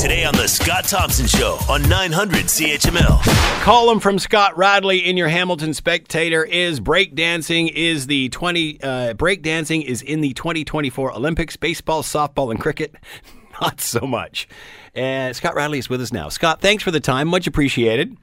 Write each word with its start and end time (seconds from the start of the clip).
Today 0.00 0.24
on 0.24 0.34
The 0.34 0.48
Scott 0.48 0.84
Thompson 0.84 1.26
Show 1.26 1.58
on 1.68 1.86
900 1.86 2.46
CHML. 2.46 3.20
Column 3.60 4.00
from 4.00 4.18
Scott 4.18 4.56
Radley 4.56 5.06
in 5.06 5.18
your 5.18 5.28
Hamilton 5.28 5.74
Spectator 5.74 6.42
is 6.42 6.80
breakdancing 6.80 7.70
is 7.70 8.06
the 8.06 8.30
20 8.30 8.82
uh, 8.82 8.86
breakdancing 9.12 9.84
is 9.84 10.00
in 10.00 10.22
the 10.22 10.32
2024 10.32 11.12
Olympics. 11.12 11.56
Baseball, 11.56 12.02
softball, 12.02 12.50
and 12.50 12.58
cricket, 12.58 12.94
not 13.60 13.82
so 13.82 14.06
much. 14.06 14.48
And 14.94 15.36
Scott 15.36 15.54
Radley 15.54 15.78
is 15.78 15.90
with 15.90 16.00
us 16.00 16.14
now. 16.14 16.30
Scott, 16.30 16.62
thanks 16.62 16.82
for 16.82 16.90
the 16.90 17.00
time, 17.00 17.28
much 17.28 17.46
appreciated. 17.46 18.16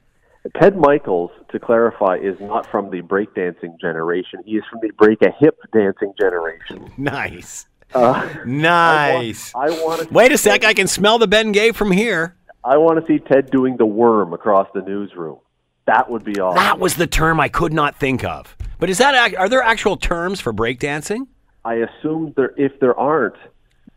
Ted 0.60 0.76
Michaels, 0.76 1.30
to 1.52 1.60
clarify, 1.60 2.16
is 2.16 2.40
not 2.40 2.66
from 2.66 2.90
the 2.90 3.02
breakdancing 3.02 3.78
generation. 3.80 4.40
He 4.44 4.56
is 4.56 4.64
from 4.68 4.80
the 4.82 4.90
break 4.98 5.22
a 5.22 5.30
hip 5.38 5.56
dancing 5.72 6.12
generation. 6.18 6.90
Nice. 6.98 7.67
Uh, 7.94 8.28
Nice. 8.44 9.54
I 9.54 9.70
want, 9.70 9.72
I 9.80 9.84
want 9.84 10.08
to 10.08 10.14
Wait 10.14 10.32
a 10.32 10.38
sec, 10.38 10.64
I 10.64 10.74
can 10.74 10.86
smell 10.86 11.18
the 11.18 11.28
Bengay 11.28 11.74
from 11.74 11.90
here. 11.90 12.36
I 12.64 12.76
want 12.76 13.00
to 13.00 13.06
see 13.06 13.18
Ted 13.18 13.50
doing 13.50 13.76
the 13.76 13.86
worm 13.86 14.32
across 14.32 14.68
the 14.74 14.82
newsroom. 14.82 15.38
That 15.86 16.10
would 16.10 16.24
be 16.24 16.38
awesome. 16.38 16.56
That 16.62 16.78
was 16.78 16.96
the 16.96 17.06
term 17.06 17.40
I 17.40 17.48
could 17.48 17.72
not 17.72 17.96
think 17.98 18.24
of. 18.24 18.54
But 18.78 18.90
is 18.90 18.98
that 18.98 19.34
are 19.34 19.48
there 19.48 19.62
actual 19.62 19.96
terms 19.96 20.40
for 20.40 20.52
breakdancing? 20.52 21.26
I 21.64 21.74
assume 21.76 22.34
there, 22.36 22.52
if 22.56 22.78
there 22.78 22.98
aren't, 22.98 23.36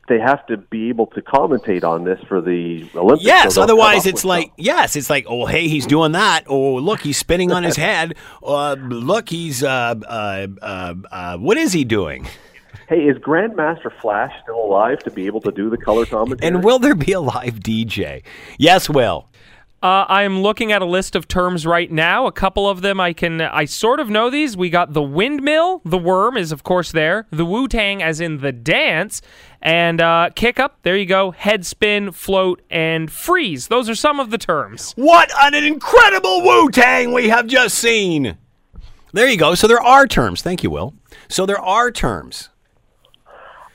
they 0.08 0.20
have 0.20 0.46
to 0.48 0.58
be 0.58 0.90
able 0.90 1.08
to 1.08 1.22
commentate 1.22 1.84
on 1.84 2.04
this 2.04 2.20
for 2.28 2.42
the 2.42 2.90
Olympics. 2.96 3.26
Yes, 3.26 3.56
so 3.56 3.62
otherwise 3.62 4.06
it's 4.06 4.26
like 4.26 4.52
yes, 4.58 4.96
it's 4.96 5.10
like 5.10 5.26
oh 5.28 5.46
hey 5.46 5.68
he's 5.68 5.86
doing 5.86 6.14
that. 6.14 6.44
Oh 6.48 6.76
look 6.76 7.02
he's 7.02 7.18
spinning 7.18 7.52
on 7.52 7.64
his 7.64 7.76
head. 7.88 8.16
Uh, 8.44 8.74
look 8.74 9.30
he's 9.30 9.64
uh, 9.64 9.96
uh, 10.08 10.48
uh, 10.62 10.94
uh, 11.12 11.38
what 11.38 11.58
is 11.58 11.74
he 11.74 11.84
doing? 11.84 12.28
Hey, 12.92 13.08
is 13.08 13.18
Grandmaster 13.20 13.90
Flash 14.02 14.34
still 14.44 14.62
alive 14.62 15.00
to 15.04 15.12
be 15.12 15.26
able 15.26 15.40
to 15.44 15.52
do 15.54 15.70
the 15.70 15.78
color 15.78 16.06
commentary? 16.06 16.46
And 16.46 16.62
will 16.62 16.78
there 16.78 16.94
be 16.94 17.14
a 17.14 17.22
live 17.22 17.62
DJ? 17.62 18.22
Yes, 18.60 18.90
Will. 18.90 19.30
Uh, 19.82 20.04
I'm 20.10 20.42
looking 20.42 20.74
at 20.74 20.82
a 20.82 20.86
list 20.86 21.16
of 21.16 21.26
terms 21.26 21.66
right 21.66 21.90
now. 21.90 22.28
A 22.28 22.34
couple 22.34 22.68
of 22.68 22.82
them 22.82 23.00
I 23.00 23.14
can, 23.14 23.40
I 23.40 23.64
sort 23.64 24.02
of 24.02 24.10
know 24.10 24.30
these. 24.30 24.58
We 24.58 24.70
got 24.70 24.92
the 24.92 25.02
windmill, 25.02 25.82
the 25.86 25.98
worm 25.98 26.36
is 26.36 26.52
of 26.52 26.64
course 26.64 26.92
there, 26.92 27.28
the 27.32 27.46
Wu 27.46 27.70
Tang 27.70 28.04
as 28.04 28.20
in 28.20 28.40
the 28.40 28.52
dance, 28.52 29.22
and 29.62 30.02
uh, 30.02 30.32
kick 30.36 30.60
up. 30.60 30.80
There 30.84 30.98
you 30.98 31.06
go. 31.06 31.32
Head 31.32 31.66
spin, 31.66 32.12
float, 32.12 32.62
and 32.70 33.10
freeze. 33.10 33.70
Those 33.70 33.88
are 33.88 33.96
some 33.96 34.20
of 34.20 34.32
the 34.32 34.38
terms. 34.38 34.92
What 34.98 35.32
an 35.42 35.54
incredible 35.54 36.42
Wu 36.42 36.70
Tang 36.70 37.14
we 37.14 37.30
have 37.30 37.48
just 37.48 37.80
seen. 37.80 38.38
There 39.14 39.30
you 39.30 39.38
go. 39.38 39.56
So 39.56 39.66
there 39.68 39.82
are 39.82 40.08
terms. 40.08 40.42
Thank 40.42 40.62
you, 40.62 40.70
Will. 40.70 40.94
So 41.30 41.46
there 41.46 41.58
are 41.58 41.90
terms. 41.90 42.50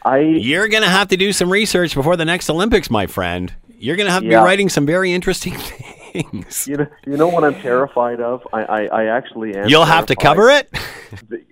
I 0.06 0.18
You're 0.20 0.68
going 0.68 0.82
to 0.84 0.88
have 0.88 1.08
to 1.08 1.16
do 1.16 1.32
some 1.32 1.50
research 1.50 1.94
before 1.94 2.16
the 2.16 2.24
next 2.24 2.48
Olympics, 2.48 2.88
my 2.90 3.06
friend. 3.06 3.52
You're 3.78 3.96
going 3.96 4.06
to 4.06 4.12
have 4.12 4.22
to 4.22 4.28
Yeah. 4.28 4.40
be 4.40 4.44
writing 4.46 4.68
some 4.68 4.86
very 4.86 5.12
interesting 5.12 5.52
things. 6.12 6.66
you 6.66 6.76
know 6.76 6.86
you 7.06 7.16
know 7.16 7.26
what 7.28 7.44
I'm 7.44 7.60
terrified 7.60 8.20
of. 8.20 8.40
I 8.52 8.62
I, 8.62 8.80
I 8.86 9.04
actually 9.16 9.54
am. 9.56 9.68
You'll 9.68 9.84
have 9.84 10.06
to 10.06 10.16
cover 10.16 10.48
it. 10.50 10.68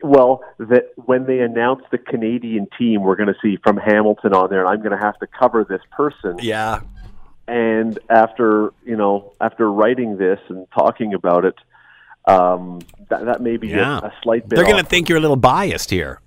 Well, 0.03 0.43
that 0.59 0.91
when 0.97 1.25
they 1.27 1.39
announce 1.41 1.83
the 1.91 1.97
Canadian 1.97 2.67
team, 2.79 3.03
we're 3.03 3.17
going 3.17 3.29
to 3.33 3.37
see 3.41 3.57
from 3.63 3.77
Hamilton 3.79 4.35
on 4.35 4.51
there, 4.51 4.61
and 4.61 4.69
I'm 4.69 4.81
going 4.81 4.91
to 4.99 5.03
have 5.03 5.17
to 5.21 5.27
cover 5.27 5.65
this 5.65 5.81
person. 5.93 6.39
yeah. 6.43 6.81
And 7.49 7.99
after 8.11 8.73
you 8.85 8.97
know, 8.97 9.33
after 9.41 9.71
writing 9.71 10.17
this 10.19 10.41
and 10.49 10.67
talking 10.77 11.15
about 11.15 11.45
it, 11.45 11.55
um, 12.27 12.81
that, 13.11 13.25
that 13.27 13.41
may 13.43 13.57
be 13.59 13.69
Yeah. 13.69 14.01
a, 14.01 14.07
a 14.07 14.13
slight 14.23 14.49
bit. 14.49 14.57
They're 14.57 14.65
going 14.67 14.83
to 14.83 14.89
think 14.89 15.09
you're 15.09 15.19
a 15.19 15.21
little 15.23 15.37
biased 15.37 15.91
here. 15.91 16.21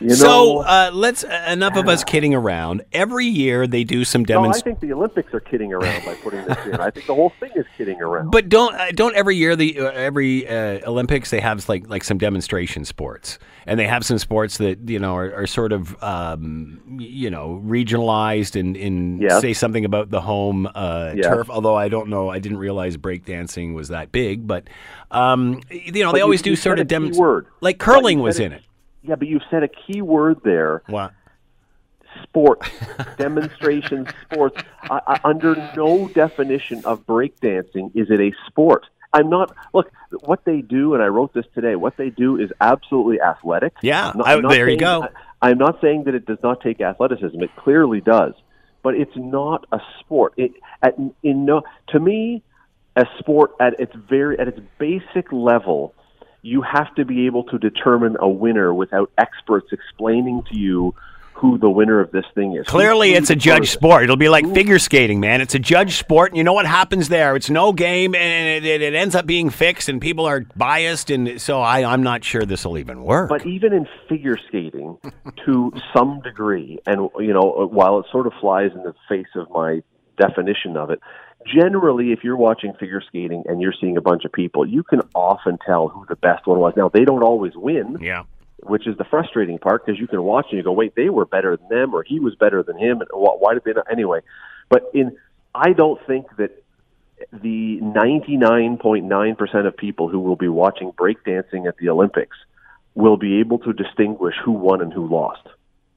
You 0.00 0.08
know, 0.08 0.14
so 0.16 0.58
uh, 0.58 0.90
let's 0.92 1.22
uh, 1.24 1.46
enough 1.50 1.76
of 1.76 1.88
us 1.88 2.02
kidding 2.12 2.34
around. 2.34 2.82
Every 2.92 3.26
year 3.26 3.66
they 3.66 3.84
do 3.84 4.04
some 4.04 4.24
no, 4.28 4.44
I 4.44 4.52
think 4.58 4.80
the 4.80 4.92
Olympics 4.92 5.32
are 5.32 5.40
kidding 5.40 5.72
around 5.72 6.04
by 6.04 6.14
putting 6.16 6.44
this 6.44 6.58
in. 6.66 6.74
I 6.74 6.90
think 6.90 7.06
the 7.06 7.14
whole 7.14 7.32
thing 7.40 7.50
is 7.54 7.64
kidding 7.78 8.00
around. 8.02 8.30
But 8.30 8.48
don't 8.48 8.74
uh, 8.74 8.90
don't 8.92 9.14
every 9.14 9.36
year 9.36 9.54
the 9.54 9.78
uh, 9.78 9.90
every 9.92 10.48
uh, 10.48 10.80
Olympics 10.90 11.30
they 11.30 11.40
have 11.40 11.68
like 11.68 11.88
like 11.88 12.02
some 12.02 12.18
demonstration 12.18 12.84
sports 12.84 13.38
and 13.66 13.78
they 13.78 13.86
have 13.86 14.04
some 14.04 14.18
sports 14.18 14.58
that 14.58 14.88
you 14.90 14.98
know 14.98 15.14
are, 15.16 15.32
are 15.42 15.46
sort 15.46 15.72
of 15.72 15.96
um, 16.02 16.80
you 16.98 17.30
know 17.30 17.62
regionalized 17.64 18.58
and 18.58 18.76
in 18.76 19.20
Yes. 19.20 19.40
say 19.40 19.52
something 19.52 19.84
about 19.84 20.10
the 20.10 20.20
home 20.20 20.68
uh, 20.74 21.12
Yes. 21.14 21.24
turf. 21.26 21.48
Although 21.48 21.76
I 21.76 21.88
don't 21.88 22.08
know, 22.08 22.28
I 22.30 22.40
didn't 22.40 22.58
realize 22.58 22.96
breakdancing 22.96 23.74
was 23.74 23.88
that 23.88 24.10
big. 24.10 24.46
But 24.46 24.68
um, 25.12 25.60
you 25.70 26.02
know 26.02 26.08
But 26.08 26.12
they 26.14 26.18
you- 26.18 26.24
always 26.24 26.42
do 26.42 26.56
sort 26.56 26.80
of 26.80 26.88
demonstrations. 26.88 27.18
word. 27.20 27.46
Like 27.60 27.78
curling 27.78 28.18
was 28.20 28.40
in 28.40 28.52
it. 28.52 28.62
Yeah, 29.04 29.16
but 29.16 29.28
you 29.28 29.40
said 29.50 29.62
a 29.62 29.68
key 29.68 30.02
word 30.02 30.40
there. 30.44 30.82
What? 30.86 31.12
Sport, 32.22 32.62
demonstration 33.18 34.06
sports. 34.22 34.56
I, 34.82 35.00
I, 35.06 35.20
under 35.24 35.54
no 35.76 36.08
definition 36.08 36.84
of 36.84 37.04
breakdancing 37.06 37.90
is 37.94 38.10
it 38.10 38.20
a 38.20 38.32
sport. 38.46 38.86
I'm 39.12 39.28
not. 39.28 39.54
Look, 39.72 39.92
what 40.24 40.44
they 40.44 40.60
do, 40.60 40.94
and 40.94 41.02
I 41.02 41.06
wrote 41.06 41.34
this 41.34 41.44
today. 41.54 41.76
What 41.76 41.96
they 41.96 42.10
do 42.10 42.36
is 42.36 42.50
absolutely 42.60 43.20
athletic. 43.20 43.74
Yeah, 43.82 44.12
not- 44.14 44.26
I- 44.26 44.40
there 44.54 44.68
you 44.68 44.76
go. 44.76 45.02
I, 45.42 45.50
I'm 45.50 45.58
not 45.58 45.80
saying 45.82 46.04
that 46.04 46.14
it 46.14 46.24
does 46.24 46.38
not 46.42 46.62
take 46.62 46.80
athleticism. 46.80 47.40
It 47.42 47.54
clearly 47.56 48.00
does, 48.00 48.32
but 48.82 48.94
it's 48.94 49.14
not 49.14 49.66
a 49.72 49.78
sport. 50.00 50.32
It, 50.38 50.52
at, 50.82 50.96
in 51.22 51.44
no, 51.44 51.62
to 51.88 52.00
me, 52.00 52.42
a 52.96 53.04
sport 53.18 53.52
at 53.60 53.78
its 53.78 53.92
very 54.08 54.38
at 54.38 54.48
its 54.48 54.60
basic 54.78 55.30
level, 55.32 55.94
you 56.44 56.62
have 56.62 56.94
to 56.96 57.04
be 57.04 57.26
able 57.26 57.44
to 57.44 57.58
determine 57.58 58.16
a 58.20 58.28
winner 58.28 58.72
without 58.72 59.10
experts 59.16 59.68
explaining 59.72 60.42
to 60.50 60.56
you 60.56 60.94
who 61.32 61.58
the 61.58 61.70
winner 61.70 62.00
of 62.00 62.12
this 62.12 62.26
thing 62.34 62.54
is. 62.54 62.66
Clearly, 62.66 63.14
it's 63.14 63.30
a 63.30 63.34
judge 63.34 63.70
sport. 63.70 64.04
It'll 64.04 64.16
be 64.16 64.28
like 64.28 64.46
figure 64.54 64.78
skating, 64.78 65.20
man. 65.20 65.40
It's 65.40 65.54
a 65.54 65.58
judge 65.58 65.96
sport, 65.96 66.30
and 66.30 66.38
you 66.38 66.44
know 66.44 66.52
what 66.52 66.66
happens 66.66 67.08
there? 67.08 67.34
It's 67.34 67.50
no 67.50 67.72
game, 67.72 68.14
and 68.14 68.64
it, 68.64 68.64
it, 68.64 68.82
it 68.82 68.94
ends 68.94 69.14
up 69.14 69.26
being 69.26 69.50
fixed, 69.50 69.88
and 69.88 70.00
people 70.00 70.26
are 70.26 70.40
biased, 70.54 71.10
and 71.10 71.40
so 71.40 71.60
I, 71.60 71.84
I'm 71.84 72.02
not 72.02 72.24
sure 72.24 72.44
this 72.44 72.64
will 72.64 72.78
even 72.78 73.02
work. 73.02 73.30
But 73.30 73.46
even 73.46 73.72
in 73.72 73.86
figure 74.08 74.38
skating, 74.48 74.98
to 75.46 75.72
some 75.96 76.20
degree, 76.20 76.78
and 76.86 77.10
you 77.18 77.32
know, 77.32 77.68
while 77.72 77.98
it 77.98 78.06
sort 78.12 78.26
of 78.26 78.32
flies 78.40 78.70
in 78.72 78.82
the 78.82 78.94
face 79.08 79.34
of 79.34 79.50
my 79.50 79.82
definition 80.16 80.76
of 80.76 80.90
it, 80.90 81.00
generally, 81.46 82.12
if 82.12 82.24
you're 82.24 82.36
watching 82.36 82.72
figure 82.74 83.02
skating 83.06 83.44
and 83.46 83.60
you're 83.60 83.74
seeing 83.80 83.96
a 83.96 84.00
bunch 84.00 84.24
of 84.24 84.32
people, 84.32 84.66
you 84.66 84.82
can 84.82 85.00
often 85.14 85.58
tell 85.64 85.88
who 85.88 86.04
the 86.06 86.16
best 86.16 86.46
one 86.46 86.58
was. 86.58 86.74
Now, 86.76 86.88
they 86.88 87.04
don't 87.04 87.22
always 87.22 87.54
win, 87.54 87.98
yeah, 88.00 88.24
which 88.58 88.86
is 88.86 88.96
the 88.96 89.04
frustrating 89.04 89.58
part 89.58 89.84
because 89.84 90.00
you 90.00 90.06
can 90.06 90.22
watch 90.22 90.46
and 90.50 90.58
you 90.58 90.64
go, 90.64 90.72
wait, 90.72 90.94
they 90.94 91.10
were 91.10 91.26
better 91.26 91.56
than 91.56 91.68
them, 91.68 91.94
or 91.94 92.02
he 92.02 92.20
was 92.20 92.34
better 92.34 92.62
than 92.62 92.78
him, 92.78 93.00
and 93.00 93.08
why 93.12 93.54
did 93.54 93.64
they 93.64 93.72
not? 93.72 93.86
Anyway, 93.90 94.20
but 94.68 94.90
in, 94.94 95.16
I 95.54 95.72
don't 95.72 96.04
think 96.06 96.26
that 96.36 96.62
the 97.32 97.78
99.9% 97.80 99.66
of 99.66 99.76
people 99.76 100.08
who 100.08 100.20
will 100.20 100.36
be 100.36 100.48
watching 100.48 100.92
breakdancing 100.92 101.68
at 101.68 101.76
the 101.76 101.88
Olympics 101.88 102.36
will 102.94 103.16
be 103.16 103.40
able 103.40 103.58
to 103.58 103.72
distinguish 103.72 104.34
who 104.44 104.52
won 104.52 104.80
and 104.80 104.92
who 104.92 105.06
lost. 105.06 105.46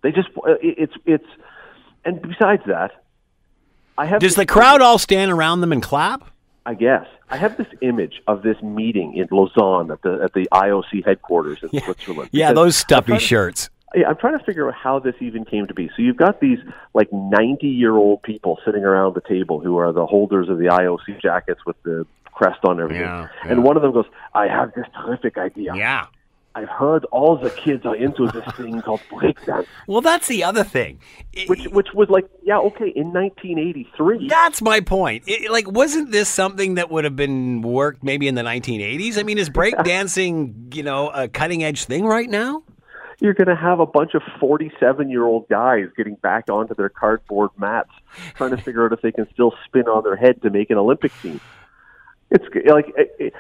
They 0.02 0.12
just, 0.12 0.29
uh, 0.38 0.56
it's, 0.62 0.94
it's, 1.06 1.28
and 2.06 2.22
besides 2.22 2.64
that, 2.68 2.91
I 3.97 4.06
have 4.06 4.19
does 4.19 4.35
the 4.35 4.46
crowd 4.46 4.81
all 4.81 4.97
stand 4.97 5.31
around 5.31 5.62
them 5.62 5.72
and 5.72 5.81
clap? 5.81 6.30
I 6.66 6.74
guess 6.74 7.06
I 7.30 7.38
have 7.38 7.58
this 7.58 7.68
image 7.81 8.22
of 8.28 8.41
this 8.44 8.62
meeting 8.62 9.16
in 9.16 9.28
Lausanne 9.31 9.90
at 9.91 10.02
the 10.02 10.19
at 10.24 10.34
the 10.34 10.47
IOC 10.52 11.06
headquarters 11.06 11.59
in 11.63 11.69
Switzerland. 11.81 12.30
Yeah, 12.34 12.53
those 12.53 12.75
stuffy 12.78 13.08
trying 13.08 13.19
to- 13.19 13.25
shirts. 13.25 13.69
Yeah, 13.96 14.09
I'm 14.09 14.18
trying 14.18 14.38
to 14.38 14.44
figure 14.44 14.68
out 14.68 14.74
how 14.75 15.00
this 15.00 15.16
even 15.22 15.46
came 15.46 15.66
to 15.68 15.74
be. 15.74 15.88
So 15.96 16.02
you've 16.02 16.18
got 16.18 16.41
these 16.41 16.59
like 16.94 17.08
90 17.13 17.68
year 17.68 17.94
old 17.96 18.22
people 18.22 18.59
sitting 18.66 18.84
around 18.84 19.16
the 19.16 19.22
table 19.22 19.62
who 19.62 19.78
are 19.78 19.94
the 19.94 20.06
holders 20.06 20.50
of 20.50 20.58
the 20.58 20.66
IOC 20.66 21.22
jackets 21.22 21.62
with 21.66 21.81
the 21.84 22.06
crest 22.34 22.59
on 22.66 22.81
everything. 22.81 23.03
Yeah, 23.03 23.29
And 23.46 23.64
one 23.64 23.78
of 23.78 23.81
them 23.84 23.94
goes, 23.94 24.06
"I 24.35 24.47
have 24.47 24.74
this 24.74 24.85
terrific 24.94 25.38
idea. 25.38 25.74
Yeah. 25.74 26.08
I've 26.57 26.69
heard 26.69 27.06
all 27.12 27.38
the 27.38 27.51
kids 27.51 27.85
are 27.85 27.95
into 27.95 28.25
this 28.31 28.44
thing 28.56 28.81
called 28.81 29.01
breakdance, 29.12 29.68
Well, 29.85 30.01
that's 30.01 30.28
the 30.28 30.44
other 30.44 30.63
thing. 30.63 31.00
Which 31.45 31.66
which 31.66 31.90
was 31.94 32.09
like, 32.09 32.25
yeah, 32.41 32.57
okay, 32.57 32.90
in 32.95 33.13
1983. 33.13 34.28
that's 34.28 34.59
my 34.59 34.79
point. 34.79 35.26
It- 35.28 35.52
like, 35.52 35.72
wasn't 35.72 36.11
this 36.11 36.28
something 36.29 36.73
that 36.73 36.90
would 36.90 37.03
have 37.03 37.16
been 37.16 37.61
worked 37.61 38.03
maybe 38.03 38.28
in 38.28 38.34
the 38.34 38.41
1980s? 38.41 39.20
I 39.20 39.23
mean, 39.23 39.37
is 39.37 39.52
breakdancing, 39.52 40.73
you 40.76 40.82
know, 40.82 41.09
a 41.09 41.28
cutting 41.28 41.64
edge 41.64 41.85
thing 41.85 42.05
right 42.05 42.28
now? 42.29 42.64
You're 43.20 43.35
going 43.35 43.49
to 43.49 43.55
have 43.55 43.79
a 43.79 43.85
bunch 43.85 44.16
of 44.16 44.23
47 44.40 45.11
year 45.11 45.26
old 45.26 45.47
guys 45.49 45.85
getting 45.96 46.16
back 46.16 46.49
onto 46.49 46.73
their 46.73 46.90
cardboard 46.90 47.52
mats, 47.59 47.91
trying 48.34 48.49
to 48.49 48.58
figure 48.58 48.84
out 48.84 48.93
if 48.93 49.02
they 49.02 49.11
can 49.11 49.28
still 49.32 49.53
spin 49.66 49.87
on 49.87 50.03
their 50.03 50.16
head 50.16 50.41
to 50.41 50.49
make 50.49 50.72
an 50.72 50.78
Olympic 50.78 51.11
team. 51.22 51.40
It's 52.32 52.46
like, 52.66 52.91
it, 52.97 53.16
it, 53.20 53.34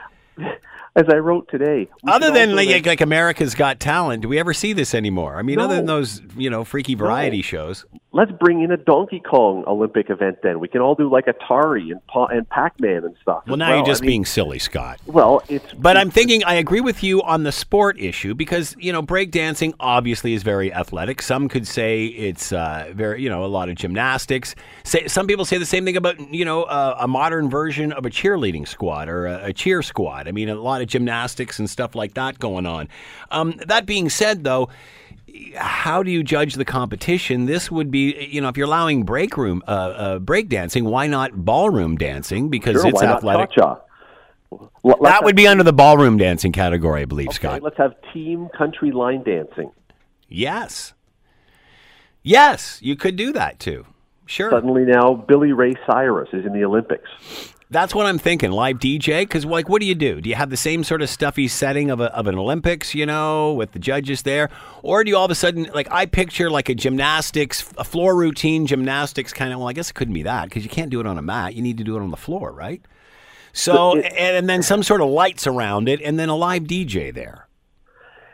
as 0.97 1.05
I 1.09 1.17
wrote 1.17 1.47
today. 1.49 1.87
Other 2.07 2.31
than 2.31 2.55
like, 2.55 2.85
like 2.85 3.01
America's 3.01 3.53
Got 3.53 3.79
Talent, 3.79 4.23
do 4.23 4.27
we 4.27 4.39
ever 4.39 4.53
see 4.53 4.73
this 4.73 4.95
anymore? 4.95 5.37
I 5.37 5.43
mean, 5.43 5.59
other 5.59 5.75
than 5.75 5.85
those 5.85 6.21
you 6.35 6.49
know 6.49 6.63
freaky 6.63 6.95
variety 6.95 7.41
shows. 7.41 7.85
Let's 8.17 8.31
bring 8.31 8.63
in 8.63 8.71
a 8.71 8.77
Donkey 8.77 9.19
Kong 9.19 9.63
Olympic 9.67 10.09
event. 10.09 10.39
Then 10.41 10.59
we 10.59 10.67
can 10.67 10.81
all 10.81 10.95
do 10.95 11.07
like 11.09 11.27
Atari 11.27 11.91
and 11.91 12.05
Pa- 12.07 12.25
and 12.25 12.49
Pac 12.49 12.81
Man 12.81 13.05
and 13.05 13.15
stuff. 13.21 13.43
Well, 13.47 13.57
now 13.57 13.75
you're 13.75 13.83
I 13.83 13.85
just 13.85 14.01
mean, 14.01 14.09
being 14.09 14.25
silly, 14.25 14.57
Scott. 14.57 14.99
well. 15.05 15.43
It's 15.47 15.71
But 15.73 15.97
I'm 15.97 16.09
thinking, 16.09 16.43
I 16.43 16.55
agree 16.55 16.81
with 16.81 17.03
you 17.03 17.21
on 17.21 17.43
the 17.43 17.51
sport 17.51 17.99
issue 17.99 18.33
because, 18.33 18.75
you 18.79 18.91
know, 18.91 19.03
breakdancing 19.03 19.75
obviously 19.79 20.33
is 20.33 20.41
very 20.41 20.73
athletic. 20.73 21.21
Some 21.21 21.47
could 21.47 21.67
say 21.67 22.05
it's 22.07 22.51
uh, 22.51 22.91
very, 22.95 23.21
you 23.21 23.29
know, 23.29 23.45
a 23.45 23.47
lot 23.47 23.69
of 23.69 23.75
gymnastics. 23.75 24.55
Say, 24.83 25.07
some 25.07 25.27
people 25.27 25.45
say 25.45 25.59
the 25.59 25.65
same 25.65 25.85
thing 25.85 25.95
about, 25.95 26.19
you 26.33 26.43
know, 26.43 26.63
uh, 26.63 26.97
a 26.99 27.07
modern 27.07 27.51
version 27.51 27.91
of 27.91 28.03
a 28.05 28.09
cheerleading 28.09 28.67
squad 28.67 29.09
or 29.09 29.27
a, 29.27 29.45
a 29.45 29.53
cheer 29.53 29.83
squad. 29.83 30.27
I 30.27 30.31
mean, 30.31 30.49
a 30.49 30.55
lot 30.55 30.81
of 30.81 30.87
gymnastics 30.87 31.59
and 31.59 31.69
stuff 31.69 31.93
like 31.93 32.15
that 32.15 32.39
going 32.39 32.65
on. 32.65 32.89
Um, 33.29 33.61
that 33.67 33.85
being 33.85 34.09
said, 34.09 34.43
though, 34.43 34.69
how 35.55 36.03
do 36.03 36.11
you 36.11 36.23
judge 36.23 36.55
the 36.55 36.65
competition? 36.65 37.45
This 37.45 37.71
would 37.71 37.91
be, 37.91 38.27
you 38.29 38.41
know, 38.41 38.49
if 38.49 38.57
you're 38.57 38.67
allowing 38.67 39.03
break 39.03 39.37
room, 39.37 39.63
uh, 39.67 39.71
uh, 39.71 40.19
break 40.19 40.49
dancing, 40.49 40.85
why 40.85 41.07
not 41.07 41.45
ballroom 41.45 41.97
dancing? 41.97 42.49
Because 42.49 42.81
sure, 42.81 42.87
it's 42.89 43.01
athletic. 43.01 43.51
cha-cha? 43.51 43.81
Well, 44.49 44.71
let's 44.83 45.01
That 45.01 45.13
have- 45.15 45.23
would 45.25 45.35
be 45.35 45.47
under 45.47 45.63
the 45.63 45.73
ballroom 45.73 46.17
dancing 46.17 46.51
category, 46.51 47.01
I 47.01 47.05
believe, 47.05 47.27
okay, 47.29 47.35
Scott. 47.35 47.61
Let's 47.61 47.77
have 47.77 47.93
team 48.13 48.47
country 48.57 48.91
line 48.91 49.23
dancing. 49.23 49.71
Yes. 50.29 50.93
Yes, 52.23 52.79
you 52.81 52.95
could 52.95 53.15
do 53.15 53.31
that 53.33 53.59
too. 53.59 53.85
Sure. 54.27 54.51
Suddenly 54.51 54.83
now, 54.83 55.13
Billy 55.15 55.51
Ray 55.53 55.73
Cyrus 55.89 56.29
is 56.33 56.45
in 56.45 56.53
the 56.53 56.63
Olympics. 56.63 57.09
That's 57.69 57.93
what 57.93 58.05
I'm 58.05 58.17
thinking. 58.17 58.51
Live 58.51 58.77
DJ, 58.77 59.21
because 59.23 59.45
like, 59.45 59.67
what 59.67 59.81
do 59.81 59.87
you 59.87 59.95
do? 59.95 60.21
Do 60.21 60.29
you 60.29 60.35
have 60.35 60.49
the 60.49 60.55
same 60.57 60.85
sort 60.85 61.01
of 61.01 61.09
stuffy 61.09 61.49
setting 61.49 61.89
of, 61.91 61.99
a, 61.99 62.05
of 62.15 62.27
an 62.27 62.35
Olympics, 62.37 62.95
you 62.95 63.05
know, 63.05 63.53
with 63.53 63.73
the 63.73 63.79
judges 63.79 64.21
there, 64.21 64.49
or 64.83 65.03
do 65.03 65.09
you 65.09 65.17
all 65.17 65.25
of 65.25 65.31
a 65.31 65.35
sudden 65.35 65.69
like 65.73 65.91
I 65.91 66.05
picture 66.05 66.49
like 66.49 66.69
a 66.69 66.75
gymnastics, 66.75 67.69
a 67.77 67.83
floor 67.83 68.15
routine 68.15 68.67
gymnastics 68.67 69.33
kind 69.33 69.51
of? 69.51 69.59
Well, 69.59 69.67
I 69.67 69.73
guess 69.73 69.89
it 69.89 69.93
couldn't 69.95 70.13
be 70.13 70.23
that 70.23 70.45
because 70.45 70.63
you 70.63 70.69
can't 70.69 70.89
do 70.89 71.01
it 71.01 71.05
on 71.07 71.17
a 71.17 71.21
mat. 71.21 71.55
You 71.55 71.61
need 71.61 71.77
to 71.79 71.83
do 71.83 71.97
it 71.97 72.01
on 72.01 72.09
the 72.11 72.15
floor, 72.17 72.53
right? 72.53 72.81
So, 73.51 73.97
it- 73.97 74.05
and, 74.13 74.35
and 74.37 74.49
then 74.49 74.61
some 74.63 74.81
sort 74.83 75.01
of 75.01 75.09
lights 75.09 75.45
around 75.45 75.89
it, 75.89 75.99
and 76.01 76.17
then 76.17 76.29
a 76.29 76.35
live 76.35 76.63
DJ 76.63 77.13
there, 77.13 77.47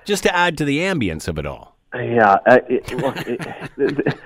just 0.06 0.22
to 0.24 0.36
add 0.36 0.57
to 0.60 0.66
the 0.66 0.80
ambience 0.80 1.28
of 1.28 1.39
it 1.39 1.46
all. 1.48 1.73
Yeah, 1.95 2.38
uh, 2.48 2.60
it, 2.68 2.92
look, 2.98 3.16
it, 3.28 4.18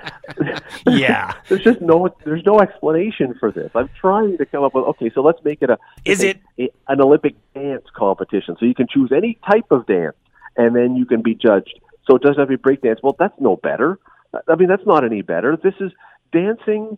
Yeah. 0.87 1.33
there's 1.49 1.63
just 1.63 1.81
no 1.81 2.07
there's 2.23 2.45
no 2.45 2.59
explanation 2.59 3.33
for 3.39 3.51
this. 3.51 3.71
I'm 3.75 3.89
trying 3.99 4.37
to 4.37 4.45
come 4.45 4.63
up 4.63 4.73
with 4.73 4.85
okay, 4.85 5.11
so 5.13 5.21
let's 5.21 5.43
make 5.43 5.61
it 5.61 5.69
a 5.69 5.77
Is 6.05 6.23
a- 6.23 6.29
it- 6.57 6.73
a, 6.87 6.91
an 6.93 7.01
Olympic 7.01 7.35
dance 7.53 7.85
competition? 7.93 8.55
So 8.59 8.65
you 8.65 8.73
can 8.75 8.87
choose 8.87 9.11
any 9.11 9.37
type 9.49 9.71
of 9.71 9.85
dance, 9.85 10.15
and 10.55 10.75
then 10.75 10.95
you 10.95 11.05
can 11.05 11.21
be 11.21 11.35
judged. 11.35 11.79
So 12.09 12.15
it 12.15 12.21
doesn't 12.21 12.39
have 12.39 12.47
to 12.47 12.57
be 12.57 12.61
break 12.61 12.81
dance. 12.81 12.99
Well, 13.03 13.15
that's 13.19 13.39
no 13.39 13.57
better. 13.57 13.99
I 14.47 14.55
mean, 14.55 14.69
that's 14.69 14.85
not 14.85 15.03
any 15.03 15.21
better. 15.21 15.57
This 15.57 15.73
is 15.79 15.91
dancing. 16.31 16.97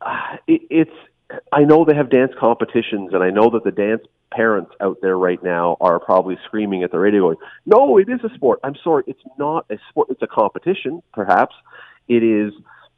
Uh, 0.00 0.36
it, 0.46 0.62
it's 0.70 1.40
I 1.52 1.64
know 1.64 1.84
they 1.84 1.94
have 1.94 2.10
dance 2.10 2.32
competitions, 2.38 3.12
and 3.12 3.22
I 3.22 3.30
know 3.30 3.50
that 3.50 3.64
the 3.64 3.70
dance 3.70 4.02
parents 4.30 4.72
out 4.80 4.98
there 5.02 5.16
right 5.18 5.42
now 5.42 5.76
are 5.80 5.98
probably 5.98 6.38
screaming 6.46 6.82
at 6.82 6.90
the 6.90 6.98
radio, 6.98 7.22
going, 7.22 7.36
"No, 7.66 7.98
it 7.98 8.08
is 8.08 8.20
a 8.24 8.34
sport." 8.34 8.60
I'm 8.64 8.76
sorry, 8.82 9.04
it's 9.06 9.22
not 9.38 9.66
a 9.70 9.78
sport. 9.88 10.08
It's 10.10 10.22
a 10.22 10.26
competition, 10.26 11.02
perhaps. 11.12 11.54
It 12.08 12.22
is. 12.22 12.52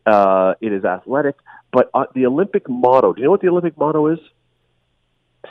Uh, 0.04 0.54
it 0.60 0.72
is 0.72 0.84
athletic, 0.84 1.36
but 1.72 1.88
uh, 1.94 2.06
the 2.14 2.26
Olympic 2.26 2.68
motto. 2.68 3.12
Do 3.12 3.20
you 3.20 3.26
know 3.26 3.30
what 3.30 3.40
the 3.40 3.48
Olympic 3.48 3.78
motto 3.78 4.08
is? 4.08 4.18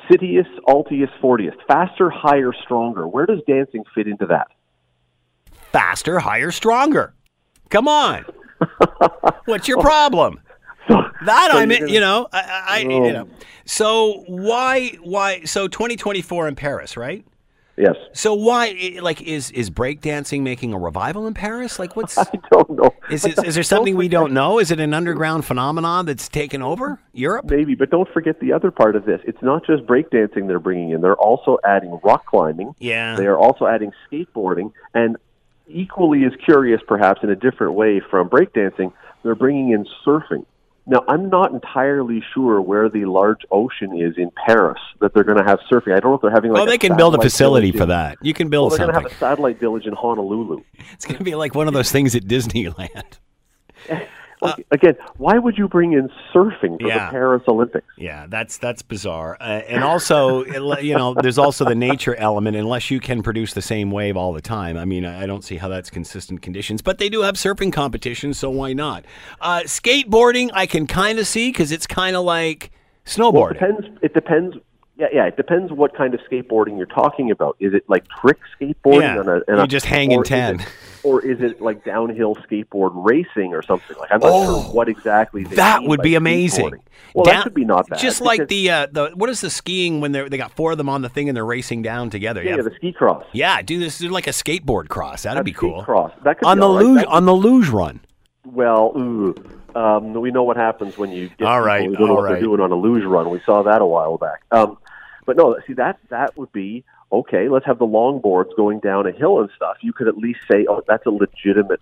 Citius, 0.09 0.47
Altius, 0.67 1.09
Fortius. 1.21 1.55
Faster, 1.67 2.09
higher, 2.09 2.51
stronger. 2.63 3.07
Where 3.07 3.25
does 3.25 3.39
dancing 3.47 3.83
fit 3.95 4.07
into 4.07 4.25
that? 4.25 4.47
faster, 5.71 6.19
higher, 6.19 6.51
stronger. 6.51 7.13
Come 7.69 7.87
on. 7.87 8.25
What's 9.45 9.67
your 9.67 9.81
problem? 9.81 10.39
That 10.89 11.49
So 11.51 11.57
I'm, 11.57 11.69
you're 11.69 11.79
gonna- 11.81 11.91
you 11.91 11.99
know, 11.99 12.27
I, 12.33 12.63
I 12.67 12.79
you 12.79 12.91
Oh. 12.91 13.09
know. 13.11 13.27
So 13.65 14.23
why, 14.27 14.97
why? 15.01 15.43
So 15.43 15.67
2024 15.67 16.47
in 16.47 16.55
Paris, 16.55 16.97
right? 16.97 17.23
Yes. 17.77 17.95
So 18.13 18.33
why, 18.33 18.97
like, 19.01 19.21
is 19.21 19.49
is 19.51 19.69
breakdancing 19.69 20.41
making 20.41 20.73
a 20.73 20.77
revival 20.77 21.25
in 21.25 21.33
Paris? 21.33 21.79
Like, 21.79 21.95
what's 21.95 22.17
I 22.17 22.25
don't 22.51 22.69
know. 22.71 22.91
is 23.09 23.23
it, 23.25 23.43
is 23.43 23.55
there 23.55 23.63
something 23.63 23.95
we 23.95 24.07
don't 24.09 24.33
know? 24.33 24.59
Is 24.59 24.71
it 24.71 24.79
an 24.79 24.93
underground 24.93 25.45
phenomenon 25.45 26.05
that's 26.05 26.27
taken 26.27 26.61
over 26.61 26.99
Europe? 27.13 27.45
Maybe, 27.49 27.73
but 27.75 27.89
don't 27.89 28.09
forget 28.13 28.39
the 28.39 28.51
other 28.53 28.71
part 28.71 28.95
of 28.95 29.05
this. 29.05 29.21
It's 29.25 29.41
not 29.41 29.65
just 29.65 29.83
breakdancing 29.85 30.47
they're 30.47 30.59
bringing 30.59 30.91
in. 30.91 31.01
They're 31.01 31.15
also 31.15 31.57
adding 31.63 31.97
rock 32.03 32.25
climbing. 32.25 32.75
Yeah. 32.77 33.15
They 33.15 33.25
are 33.25 33.37
also 33.37 33.65
adding 33.65 33.93
skateboarding, 34.11 34.73
and 34.93 35.15
equally 35.67 36.25
as 36.25 36.33
curious, 36.43 36.81
perhaps 36.87 37.21
in 37.23 37.29
a 37.29 37.35
different 37.35 37.73
way 37.73 38.01
from 38.11 38.29
breakdancing, 38.29 38.91
they're 39.23 39.33
bringing 39.35 39.71
in 39.71 39.85
surfing. 40.05 40.45
Now, 40.91 41.05
I'm 41.07 41.29
not 41.29 41.53
entirely 41.53 42.21
sure 42.33 42.61
where 42.61 42.89
the 42.89 43.05
large 43.05 43.45
ocean 43.49 43.97
is 43.97 44.17
in 44.17 44.29
Paris 44.45 44.77
that 44.99 45.13
they're 45.13 45.23
going 45.23 45.37
to 45.37 45.43
have 45.45 45.59
surfing. 45.71 45.95
I 45.95 46.01
don't 46.01 46.11
know 46.11 46.15
if 46.15 46.21
they're 46.21 46.29
having 46.29 46.51
like 46.51 46.59
oh, 46.59 46.65
a 46.65 46.67
they 46.67 46.77
can 46.77 46.97
build 46.97 47.15
a 47.15 47.21
facility 47.21 47.71
for 47.71 47.83
in- 47.83 47.89
that. 47.89 48.17
You 48.21 48.33
can 48.33 48.47
Well, 48.47 48.67
build 48.67 48.71
they're 48.73 48.79
going 48.79 48.89
to 48.89 49.01
have 49.01 49.05
a 49.09 49.15
satellite 49.15 49.57
village 49.57 49.85
in 49.87 49.93
Honolulu. 49.93 50.61
It's 50.93 51.05
going 51.05 51.17
to 51.17 51.23
be 51.23 51.35
like 51.35 51.55
one 51.55 51.69
of 51.69 51.73
those 51.73 51.91
things 51.93 52.13
at 52.13 52.23
Disneyland. 52.23 53.19
Like, 54.41 54.65
again, 54.71 54.95
why 55.17 55.37
would 55.37 55.57
you 55.57 55.67
bring 55.67 55.93
in 55.93 56.09
surfing 56.33 56.81
for 56.81 56.87
Yeah. 56.87 57.05
the 57.05 57.11
Paris 57.11 57.43
Olympics? 57.47 57.85
Yeah, 57.97 58.25
that's 58.27 58.57
that's 58.57 58.81
bizarre. 58.81 59.37
Uh, 59.39 59.43
and 59.67 59.83
also, 59.83 60.43
you 60.45 60.95
know, 60.97 61.13
there's 61.13 61.37
also 61.37 61.63
the 61.63 61.75
nature 61.75 62.15
element. 62.15 62.57
Unless 62.57 62.89
you 62.89 62.99
can 62.99 63.21
produce 63.21 63.53
the 63.53 63.61
same 63.61 63.91
wave 63.91 64.17
all 64.17 64.33
the 64.33 64.41
time, 64.41 64.77
I 64.77 64.85
mean, 64.85 65.05
I 65.05 65.25
don't 65.27 65.43
see 65.43 65.57
how 65.57 65.67
that's 65.67 65.89
consistent 65.91 66.41
conditions. 66.41 66.81
But 66.81 66.97
they 66.97 67.07
do 67.09 67.21
have 67.21 67.35
surfing 67.35 67.71
competitions, 67.71 68.39
so 68.39 68.49
why 68.49 68.73
not? 68.73 69.05
Uh, 69.39 69.59
skateboarding, 69.65 70.49
I 70.53 70.65
can 70.65 70.87
kind 70.87 71.19
of 71.19 71.27
see 71.27 71.49
because 71.49 71.71
it's 71.71 71.85
kind 71.85 72.15
of 72.15 72.23
like 72.23 72.71
Well, 73.17 73.31
snowboarding. 73.31 73.51
it 73.51 73.59
depends. 73.59 73.87
It 74.01 74.13
depends. 74.13 74.55
Yeah, 75.01 75.07
yeah. 75.11 75.25
It 75.25 75.35
depends 75.35 75.71
what 75.71 75.95
kind 75.97 76.13
of 76.13 76.19
skateboarding 76.29 76.77
you're 76.77 76.85
talking 76.85 77.31
about. 77.31 77.57
Is 77.59 77.73
it 77.73 77.83
like 77.89 78.05
trick 78.21 78.37
skateboarding? 78.59 79.01
Yeah, 79.01 79.19
on 79.19 79.27
a, 79.27 79.31
on 79.51 79.57
you 79.57 79.63
a- 79.63 79.67
just 79.67 79.87
hang 79.87 80.11
in 80.11 80.19
or 80.19 80.23
is 80.23 80.29
10. 80.29 80.59
it- 80.59 80.67
or 81.03 81.25
is 81.25 81.41
it 81.41 81.59
like 81.59 81.83
downhill 81.83 82.35
skateboard 82.35 82.91
racing 82.93 83.55
or 83.55 83.63
something? 83.63 83.97
Like 83.97 84.11
I'm 84.11 84.19
not 84.19 84.45
sure 84.45 84.61
what 84.73 84.87
exactly. 84.87 85.43
Oh, 85.47 85.55
that 85.55 85.81
would 85.81 86.03
be 86.03 86.13
amazing. 86.13 86.75
Well, 87.15 87.25
Down- 87.25 87.35
that 87.37 87.43
could 87.45 87.55
be 87.55 87.65
not 87.65 87.89
bad. 87.89 87.97
Just 87.97 88.21
like 88.21 88.47
the 88.47 88.69
uh, 88.69 88.87
the 88.91 89.09
what 89.15 89.27
is 89.31 89.41
the 89.41 89.49
skiing 89.49 89.99
when 90.01 90.11
they 90.11 90.29
they 90.29 90.37
got 90.37 90.51
four 90.51 90.71
of 90.73 90.77
them 90.77 90.87
on 90.89 91.01
the 91.01 91.09
thing 91.09 91.27
and 91.27 91.35
they're 91.35 91.43
racing 91.43 91.81
down 91.81 92.11
together. 92.11 92.43
yeah, 92.43 92.57
Yeah, 92.57 92.61
the 92.61 92.75
ski 92.75 92.93
cross. 92.93 93.25
yeah, 93.31 93.63
do 93.63 93.79
this 93.79 93.97
do 93.97 94.09
like 94.09 94.27
a 94.27 94.31
skateboard 94.31 94.89
cross. 94.89 95.23
That'd 95.23 95.43
be 95.43 95.51
cool. 95.53 95.81
Cross. 95.83 96.11
That 96.23 96.37
could 96.37 96.45
On 96.47 96.59
the 96.59 96.69
right. 96.69 96.85
luge 96.85 97.05
on 97.07 97.25
the 97.25 97.33
luge 97.33 97.69
run. 97.69 98.01
Well, 98.45 98.93
ooh, 98.95 99.33
um, 99.73 100.13
we 100.13 100.29
know 100.29 100.43
what 100.43 100.57
happens 100.57 100.99
when 100.99 101.11
you 101.11 101.29
get 101.29 101.47
All 101.47 101.55
people 101.57 101.65
right, 101.65 101.85
who 101.85 101.95
don't 101.95 102.07
know 102.09 102.13
what 102.13 102.23
right. 102.25 102.31
they're 102.33 102.41
doing 102.41 102.59
on 102.61 102.71
a 102.71 102.75
luge 102.75 103.03
run. 103.05 103.29
We 103.31 103.39
saw 103.43 103.63
that 103.63 103.81
a 103.81 103.85
while 103.87 104.17
back. 104.17 104.41
Um, 104.51 104.77
but 105.25 105.37
no, 105.37 105.57
see 105.67 105.73
that 105.73 105.99
that 106.09 106.37
would 106.37 106.51
be 106.51 106.83
okay. 107.11 107.49
Let's 107.49 107.65
have 107.65 107.79
the 107.79 107.85
longboards 107.85 108.55
going 108.55 108.79
down 108.79 109.07
a 109.07 109.11
hill 109.11 109.39
and 109.39 109.49
stuff. 109.55 109.77
You 109.81 109.93
could 109.93 110.07
at 110.07 110.17
least 110.17 110.39
say, 110.49 110.65
oh, 110.69 110.81
that's 110.87 111.05
a 111.05 111.11
legitimate 111.11 111.81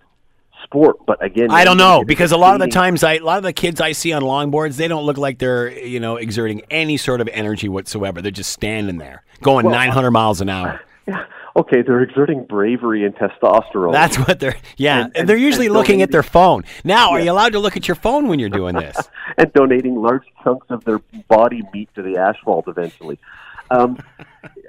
sport. 0.64 0.96
But 1.06 1.24
again, 1.24 1.50
I 1.50 1.64
don't 1.64 1.76
know 1.76 2.04
because 2.04 2.32
a 2.32 2.36
lot 2.36 2.54
of 2.54 2.60
the 2.60 2.68
times 2.68 3.02
I 3.02 3.14
a 3.14 3.18
lot 3.20 3.38
of 3.38 3.44
the 3.44 3.52
kids 3.52 3.80
I 3.80 3.92
see 3.92 4.12
on 4.12 4.22
longboards 4.22 4.76
they 4.76 4.88
don't 4.88 5.04
look 5.04 5.18
like 5.18 5.38
they're 5.38 5.70
you 5.70 6.00
know 6.00 6.16
exerting 6.16 6.62
any 6.70 6.96
sort 6.96 7.20
of 7.20 7.28
energy 7.32 7.68
whatsoever. 7.68 8.22
They're 8.22 8.30
just 8.30 8.52
standing 8.52 8.98
there 8.98 9.22
going 9.42 9.70
900 9.70 10.10
miles 10.10 10.40
an 10.40 10.48
hour. 10.48 10.80
Yeah. 11.54 11.60
Okay, 11.62 11.82
they're 11.82 12.02
exerting 12.02 12.44
bravery 12.44 13.04
and 13.04 13.14
testosterone. 13.14 13.92
That's 13.92 14.16
what 14.18 14.38
they're 14.40 14.56
yeah. 14.76 15.04
And- 15.04 15.16
And, 15.16 15.28
they're 15.28 15.36
usually 15.36 15.66
and 15.66 15.74
looking 15.74 16.02
at 16.02 16.10
their 16.10 16.22
phone. 16.22 16.64
Now, 16.84 17.10
are 17.10 17.20
you 17.20 17.32
allowed 17.32 17.52
to 17.52 17.58
look 17.58 17.76
at 17.76 17.88
your 17.88 17.96
phone 17.96 18.28
when 18.28 18.38
you're 18.38 18.48
doing 18.48 18.76
this? 18.76 18.96
and 19.38 19.52
donating 19.52 19.96
large 19.96 20.24
chunks 20.44 20.66
of 20.70 20.84
their 20.84 21.00
body 21.28 21.62
meat 21.72 21.88
to 21.94 22.02
the 22.02 22.18
asphalt 22.18 22.68
eventually. 22.68 23.18
Um, 23.70 23.98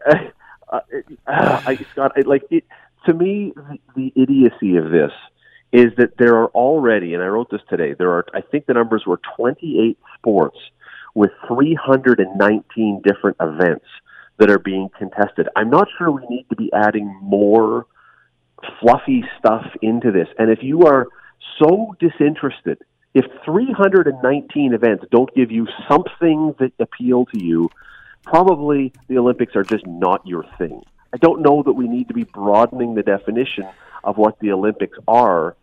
uh, 0.09 0.15
uh, 0.71 0.79
I, 1.27 1.75
Scott, 1.91 2.13
I, 2.15 2.21
like 2.21 2.43
it, 2.50 2.63
to 3.05 3.13
me, 3.13 3.53
the, 3.55 3.79
the 3.95 4.13
idiocy 4.15 4.77
of 4.77 4.91
this 4.91 5.11
is 5.71 5.91
that 5.97 6.17
there 6.17 6.35
are 6.38 6.47
already, 6.47 7.13
and 7.13 7.23
I 7.23 7.27
wrote 7.27 7.50
this 7.50 7.61
today. 7.69 7.93
There 7.93 8.11
are, 8.11 8.25
I 8.33 8.41
think 8.41 8.65
the 8.65 8.73
numbers 8.73 9.05
were 9.05 9.19
28 9.38 9.97
sports 10.17 10.57
with 11.13 11.31
319 11.47 13.01
different 13.03 13.38
events 13.39 13.85
that 14.41 14.50
are 14.50 14.60
being 14.60 14.89
contested. 14.98 15.48
I'm 15.55 15.69
not 15.69 15.88
sure 16.00 16.10
we 16.10 16.25
need 16.27 16.48
to 16.50 16.55
be 16.55 16.71
adding 16.74 17.15
more 17.21 17.86
fluffy 18.79 19.24
stuff 19.38 19.67
into 19.83 20.12
this. 20.12 20.27
And 20.39 20.50
if 20.50 20.63
you 20.63 20.88
are 20.88 21.07
so 21.60 21.95
disinterested, 22.00 22.79
if 23.13 23.25
319 23.45 24.74
events 24.74 25.05
don't 25.12 25.31
give 25.36 25.51
you 25.51 25.67
something 25.88 26.55
that 26.57 26.74
appeal 26.79 27.27
to 27.27 27.43
you, 27.43 27.69
probably 28.24 28.91
the 29.07 29.19
Olympics 29.19 29.55
are 29.55 29.63
just 29.63 29.86
not 29.86 30.25
your 30.25 30.43
thing. 30.57 30.81
I 31.13 31.17
don't 31.17 31.43
know 31.43 31.62
that 31.62 31.74
we 31.74 31.88
need 31.88 32.07
to 32.07 32.15
be 32.15 32.24
broadening 32.24 32.95
the 32.95 33.03
definition 33.03 33.67
of 34.03 34.17
what 34.17 34.39
the 34.39 34.53
Olympics 34.53 34.98
are 35.07 35.55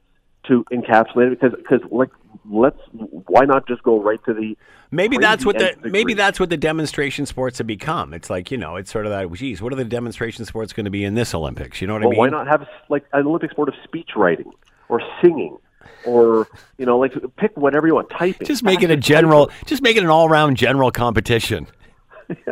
to 0.45 0.65
encapsulate 0.73 1.33
it 1.33 1.41
because 1.41 1.59
because 1.59 1.81
like 1.91 2.11
let's 2.49 2.79
Why 2.93 3.45
not 3.45 3.67
just 3.69 3.83
go 3.83 4.01
right 4.01 4.23
to 4.25 4.35
the 4.35 4.57
Maybe 4.91 5.19
that's 5.19 5.45
what 5.45 5.59
the 5.59 5.77
maybe 5.83 6.15
that's 6.15 6.41
what 6.41 6.49
the 6.49 6.57
demonstration 6.57 7.27
sports 7.27 7.59
have 7.59 7.67
become. 7.67 8.15
It's 8.15 8.31
like 8.31 8.51
you 8.51 8.57
know, 8.57 8.77
it's 8.77 8.91
sort 8.91 9.05
of 9.05 9.13
that. 9.13 9.31
Geez, 9.35 9.61
what 9.61 9.73
are 9.73 9.77
the 9.77 9.85
demonstration 9.85 10.47
sports 10.47 10.73
going 10.73 10.85
to 10.85 10.91
be 10.91 11.05
in 11.05 11.15
this 11.15 11.35
Olympics? 11.35 11.83
You 11.83 11.87
know 11.87 11.95
what 11.95 12.03
Well, 12.03 12.09
I 12.09 12.13
mean? 12.13 12.19
why 12.21 12.29
not 12.31 12.47
have 12.47 12.67
like 12.89 13.05
an 13.13 13.27
Olympic 13.27 13.51
sport 13.51 13.69
of 13.69 13.75
speech 13.85 14.11
writing 14.17 14.51
or 14.89 15.03
singing 15.21 15.59
or 16.07 16.49
you 16.79 16.87
know 16.87 16.99
like 16.99 17.13
pick 17.37 17.57
whatever 17.57 17.87
you 17.87 17.95
want 17.95 18.09
typing. 18.11 18.47
Just 18.47 18.63
make 18.63 18.83
it 18.83 18.91
a 18.91 18.97
general. 18.97 19.51
Just 19.67 19.83
make 19.83 19.97
it 19.97 20.03
an 20.03 20.09
all-round 20.11 20.57
general 20.57 20.91
competition. 20.91 21.67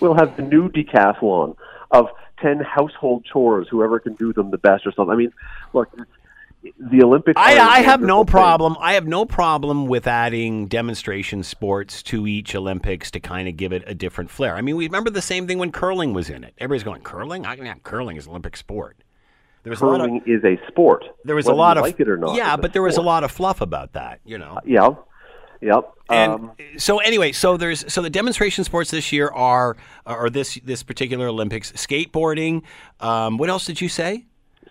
We'll 0.00 0.14
have 0.14 0.36
the 0.36 0.42
new 0.42 0.68
decathlon 0.68 1.56
of 1.90 2.08
ten 2.40 2.60
household 2.60 3.24
chores. 3.24 3.68
Whoever 3.70 3.98
can 3.98 4.14
do 4.14 4.32
them 4.32 4.50
the 4.50 4.58
best 4.58 4.86
or 4.86 4.92
something. 4.92 5.12
I 5.12 5.16
mean, 5.16 5.32
look, 5.72 5.88
the 6.78 7.02
Olympics. 7.02 7.40
I, 7.40 7.58
I 7.58 7.80
have 7.80 8.00
no 8.00 8.24
thing. 8.24 8.30
problem. 8.30 8.76
I 8.80 8.94
have 8.94 9.06
no 9.06 9.24
problem 9.24 9.86
with 9.86 10.06
adding 10.06 10.66
demonstration 10.66 11.42
sports 11.42 12.02
to 12.04 12.26
each 12.26 12.54
Olympics 12.54 13.10
to 13.12 13.20
kind 13.20 13.48
of 13.48 13.56
give 13.56 13.72
it 13.72 13.82
a 13.86 13.94
different 13.94 14.30
flair. 14.30 14.56
I 14.56 14.60
mean, 14.60 14.76
we 14.76 14.86
remember 14.86 15.10
the 15.10 15.22
same 15.22 15.46
thing 15.46 15.58
when 15.58 15.72
curling 15.72 16.12
was 16.12 16.30
in 16.30 16.44
it. 16.44 16.54
Everybody's 16.58 16.84
going 16.84 17.02
curling. 17.02 17.46
I 17.46 17.56
can 17.56 17.66
have 17.66 17.82
curling 17.82 18.16
is 18.16 18.26
an 18.26 18.30
Olympic 18.30 18.56
sport. 18.56 18.96
There 19.64 19.70
was 19.70 19.80
a 19.80 19.86
lot 19.86 20.00
of 20.00 20.06
Curling 20.06 20.22
is 20.26 20.44
a 20.44 20.58
sport. 20.68 21.04
there 21.24 21.36
was 21.36 21.46
whether 21.46 21.54
a 21.54 21.58
lot 21.58 21.78
of 21.78 21.82
like 21.82 22.00
it 22.00 22.08
or 22.08 22.16
not. 22.16 22.34
yeah, 22.34 22.56
but 22.56 22.72
there 22.72 22.82
was 22.82 22.96
a 22.96 23.02
lot 23.02 23.22
of 23.22 23.30
fluff 23.30 23.60
about 23.60 23.92
that. 23.92 24.20
You 24.24 24.38
know. 24.38 24.58
Yeah, 24.64 24.90
yep. 25.60 25.92
And 26.08 26.32
um, 26.32 26.52
so 26.78 26.98
anyway, 26.98 27.30
so 27.30 27.56
there's 27.56 27.90
so 27.92 28.02
the 28.02 28.10
demonstration 28.10 28.64
sports 28.64 28.90
this 28.90 29.12
year 29.12 29.28
are 29.28 29.76
or 30.04 30.30
this 30.30 30.58
this 30.64 30.82
particular 30.82 31.28
Olympics 31.28 31.70
skateboarding. 31.72 32.62
Um, 32.98 33.38
what 33.38 33.50
else 33.50 33.64
did 33.64 33.80
you 33.80 33.88
say? 33.88 34.26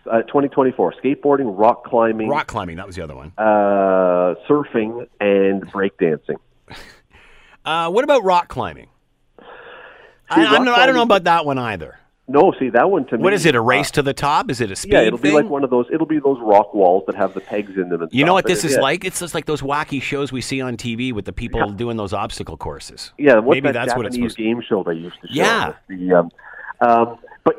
Uh, 0.10 0.22
2024 0.24 0.94
skateboarding, 1.04 1.58
rock 1.58 1.84
climbing, 1.86 2.30
Rock 2.30 2.48
climbing. 2.48 2.78
That 2.78 2.88
was 2.88 2.96
the 2.96 3.04
other 3.04 3.16
one. 3.16 3.32
uh, 3.38 4.36
surfing, 4.50 5.08
and 5.20 5.66
breakdancing. 5.72 6.38
Uh, 7.64 7.88
what 7.92 8.04
about 8.04 8.24
rock 8.24 8.48
climbing? 8.48 8.88
See, 9.38 9.46
I, 10.30 10.54
rock 10.54 10.64
no, 10.64 10.74
I 10.74 10.88
don't 10.88 10.96
know 10.96 11.04
about 11.04 11.26
that 11.26 11.46
one 11.46 11.60
either. 11.60 12.00
No, 12.28 12.54
see 12.58 12.70
that 12.70 12.90
one 12.90 13.06
to 13.08 13.18
me. 13.18 13.24
What 13.24 13.34
is 13.34 13.46
it? 13.46 13.54
A 13.56 13.60
uh, 13.60 13.62
race 13.62 13.92
to 13.92 14.02
the 14.02 14.14
top? 14.14 14.50
Is 14.50 14.62
it 14.62 14.72
a 14.72 14.76
speed 14.76 14.94
Yeah, 14.94 15.02
it'll 15.02 15.20
thing? 15.20 15.32
be 15.32 15.36
like 15.36 15.50
one 15.50 15.64
of 15.64 15.70
those. 15.70 15.86
It'll 15.94 16.08
be 16.08 16.20
those 16.20 16.40
rock 16.42 16.74
walls 16.74 17.04
that 17.08 17.16
have 17.16 17.34
the 17.34 17.42
pegs 17.42 17.76
in 17.76 17.90
them. 17.90 18.02
And 18.02 18.14
you 18.14 18.26
know 18.26 18.34
what 18.34 18.48
this 18.48 18.64
is 18.64 18.74
yeah, 18.74 18.80
like? 18.80 19.04
It's 19.06 19.20
just 19.20 19.36
like 19.36 19.46
those 19.46 19.62
wacky 19.62 20.02
shows 20.02 20.32
we 20.32 20.42
see 20.42 20.60
on 20.62 20.78
TV 20.78 21.14
with 21.14 21.26
the 21.26 21.34
people 21.34 21.70
doing 21.72 21.98
those 21.98 22.14
obstacle 22.14 22.58
courses. 22.58 23.12
Yeah, 23.18 23.42
maybe 23.42 23.62
that 23.72 23.74
that's 23.74 23.96
what 23.96 24.06
it's 24.06 24.16
supposed 24.16 24.38
game 24.38 24.62
show 24.68 24.82
they 24.84 24.94
used 24.94 25.22
to 25.22 25.28
show? 25.28 25.34
Yeah. 25.34 25.74
The, 25.88 26.14
um, 26.14 26.32
um, 26.80 27.20
but 27.44 27.56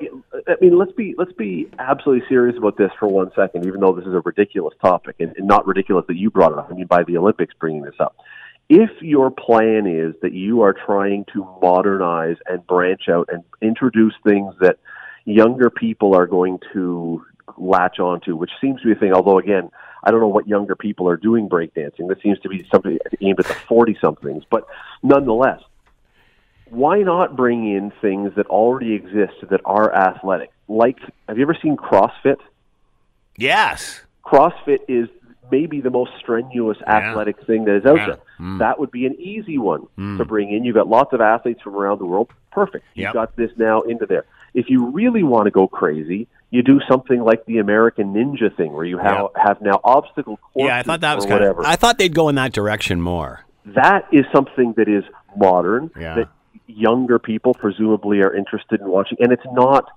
I 0.48 0.54
mean, 0.60 0.78
let's 0.78 0.92
be 0.92 1.14
let's 1.18 1.32
be 1.32 1.68
absolutely 1.78 2.26
serious 2.28 2.56
about 2.56 2.76
this 2.76 2.90
for 2.98 3.08
one 3.08 3.30
second. 3.34 3.66
Even 3.66 3.80
though 3.80 3.92
this 3.92 4.06
is 4.06 4.14
a 4.14 4.20
ridiculous 4.20 4.74
topic, 4.80 5.16
and, 5.18 5.34
and 5.36 5.46
not 5.46 5.66
ridiculous 5.66 6.04
that 6.08 6.16
you 6.16 6.30
brought 6.30 6.52
it 6.52 6.58
up. 6.58 6.68
I 6.70 6.74
mean, 6.74 6.86
by 6.86 7.02
the 7.02 7.16
Olympics 7.16 7.54
bringing 7.58 7.82
this 7.82 7.94
up. 7.98 8.16
If 8.68 8.90
your 9.00 9.30
plan 9.30 9.86
is 9.86 10.14
that 10.22 10.32
you 10.32 10.62
are 10.62 10.72
trying 10.72 11.26
to 11.32 11.44
modernize 11.60 12.36
and 12.46 12.66
branch 12.66 13.02
out 13.08 13.28
and 13.30 13.42
introduce 13.60 14.14
things 14.26 14.54
that 14.60 14.78
younger 15.24 15.68
people 15.68 16.16
are 16.16 16.26
going 16.26 16.58
to 16.72 17.24
latch 17.58 17.98
onto, 17.98 18.36
which 18.36 18.50
seems 18.60 18.80
to 18.80 18.86
be 18.86 18.92
a 18.92 18.94
thing. 18.94 19.12
Although, 19.12 19.38
again, 19.38 19.70
I 20.04 20.10
don't 20.10 20.20
know 20.20 20.28
what 20.28 20.48
younger 20.48 20.74
people 20.74 21.08
are 21.08 21.16
doing 21.16 21.48
breakdancing. 21.48 22.08
This 22.08 22.18
seems 22.22 22.38
to 22.40 22.48
be 22.48 22.66
something 22.72 22.98
aimed 23.20 23.40
at 23.40 23.46
the 23.46 23.54
40 23.54 23.96
somethings. 24.00 24.44
But 24.50 24.66
nonetheless, 25.02 25.60
why 26.72 27.02
not 27.02 27.36
bring 27.36 27.70
in 27.76 27.92
things 28.00 28.32
that 28.36 28.46
already 28.46 28.94
exist 28.94 29.34
that 29.50 29.60
are 29.64 29.94
athletic? 29.94 30.50
Like, 30.68 30.98
have 31.28 31.36
you 31.36 31.42
ever 31.44 31.56
seen 31.60 31.76
CrossFit? 31.76 32.38
Yes. 33.36 34.00
CrossFit 34.24 34.78
is 34.88 35.08
maybe 35.50 35.80
the 35.82 35.90
most 35.90 36.12
strenuous 36.18 36.78
athletic 36.86 37.44
thing 37.46 37.64
that 37.66 37.76
is 37.76 37.84
out 37.84 37.96
Yeah. 37.98 38.06
there. 38.06 38.18
Mm. 38.40 38.58
That 38.60 38.78
would 38.80 38.90
be 38.90 39.04
an 39.04 39.14
easy 39.20 39.58
one 39.58 39.86
mm. 39.98 40.16
to 40.16 40.24
bring 40.24 40.50
in. 40.50 40.64
You've 40.64 40.74
got 40.74 40.88
lots 40.88 41.12
of 41.12 41.20
athletes 41.20 41.60
from 41.62 41.74
around 41.76 41.98
the 41.98 42.06
world. 42.06 42.30
Perfect. 42.52 42.84
You've 42.94 43.04
Yep. 43.04 43.12
got 43.14 43.36
this 43.36 43.50
now 43.58 43.82
into 43.82 44.06
there. 44.06 44.24
If 44.54 44.70
you 44.70 44.86
really 44.86 45.22
want 45.22 45.44
to 45.46 45.50
go 45.50 45.66
crazy, 45.68 46.26
you 46.50 46.62
do 46.62 46.80
something 46.90 47.22
like 47.22 47.44
the 47.46 47.58
American 47.58 48.14
Ninja 48.14 48.54
thing, 48.56 48.72
where 48.72 48.84
you 48.84 48.98
have, 48.98 49.28
have 49.36 49.60
now 49.60 49.80
obstacle 49.84 50.38
courses 50.38 50.68
Yeah, 50.68 50.78
I 50.78 50.82
thought 50.82 51.00
that 51.00 51.16
was 51.16 51.24
kind 51.26 51.40
whatever. 51.40 51.60
of. 51.60 51.66
I 51.66 51.76
thought 51.76 51.98
they'd 51.98 52.14
go 52.14 52.28
in 52.28 52.34
that 52.36 52.52
direction 52.52 53.00
more. 53.00 53.40
that 53.64 54.06
is 54.10 54.24
something 54.34 54.72
that 54.76 54.88
is 54.88 55.04
modern 55.36 55.90
Yeah. 55.98 56.14
that 56.16 56.28
younger 56.66 57.18
people 57.18 57.54
presumably 57.54 58.20
are 58.20 58.34
interested 58.34 58.80
in 58.80 58.88
watching, 58.88 59.18
and 59.20 59.32
it's 59.32 59.42
not 59.52 59.90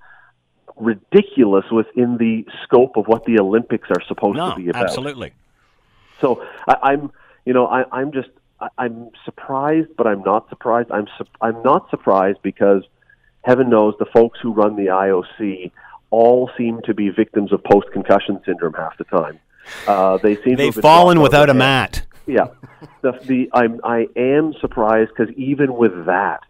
ridiculous 0.76 1.64
within 1.70 2.18
the 2.18 2.44
scope 2.64 2.96
of 2.96 3.06
what 3.06 3.24
the 3.24 3.38
Olympics 3.40 3.88
are 3.90 4.02
supposed 4.06 4.36
No, 4.36 4.50
to 4.50 4.56
be 4.56 4.68
about. 4.68 4.84
absolutely. 4.84 5.32
So 6.20 6.44
I, 6.68 6.76
I'm, 6.82 7.10
you 7.44 7.52
know, 7.52 7.66
I, 7.66 7.84
I'm 7.92 8.12
just, 8.12 8.28
I, 8.60 8.68
I'm 8.78 9.10
surprised, 9.24 9.88
but 9.96 10.06
I'm 10.06 10.22
not 10.22 10.48
surprised. 10.48 10.90
I'm, 10.90 11.06
su- 11.18 11.24
I'm 11.40 11.62
not 11.62 11.88
surprised 11.90 12.38
because 12.42 12.82
heaven 13.42 13.70
knows 13.70 13.94
the 13.98 14.06
folks 14.06 14.38
who 14.42 14.52
run 14.52 14.76
the 14.76 14.86
IOC 14.86 15.70
all 16.10 16.50
seem 16.58 16.80
to 16.82 16.94
be 16.94 17.08
victims 17.10 17.52
of 17.52 17.62
post-concussion 17.64 18.40
syndrome 18.44 18.74
half 18.74 18.96
the 18.98 19.04
time. 19.04 19.38
Uh, 19.86 20.18
they 20.18 20.34
seem 20.36 20.52
to 20.52 20.56
They've 20.56 20.74
have 20.74 20.82
fallen 20.82 21.20
without 21.20 21.50
a 21.50 21.54
mat. 21.54 22.02
yeah, 22.26 22.46
the 23.02 23.12
the 23.24 23.50
I'm 23.52 23.80
I 23.82 24.06
am 24.14 24.54
surprised 24.60 25.10
because 25.16 25.34
even 25.36 25.74
with 25.74 26.06
that, 26.06 26.40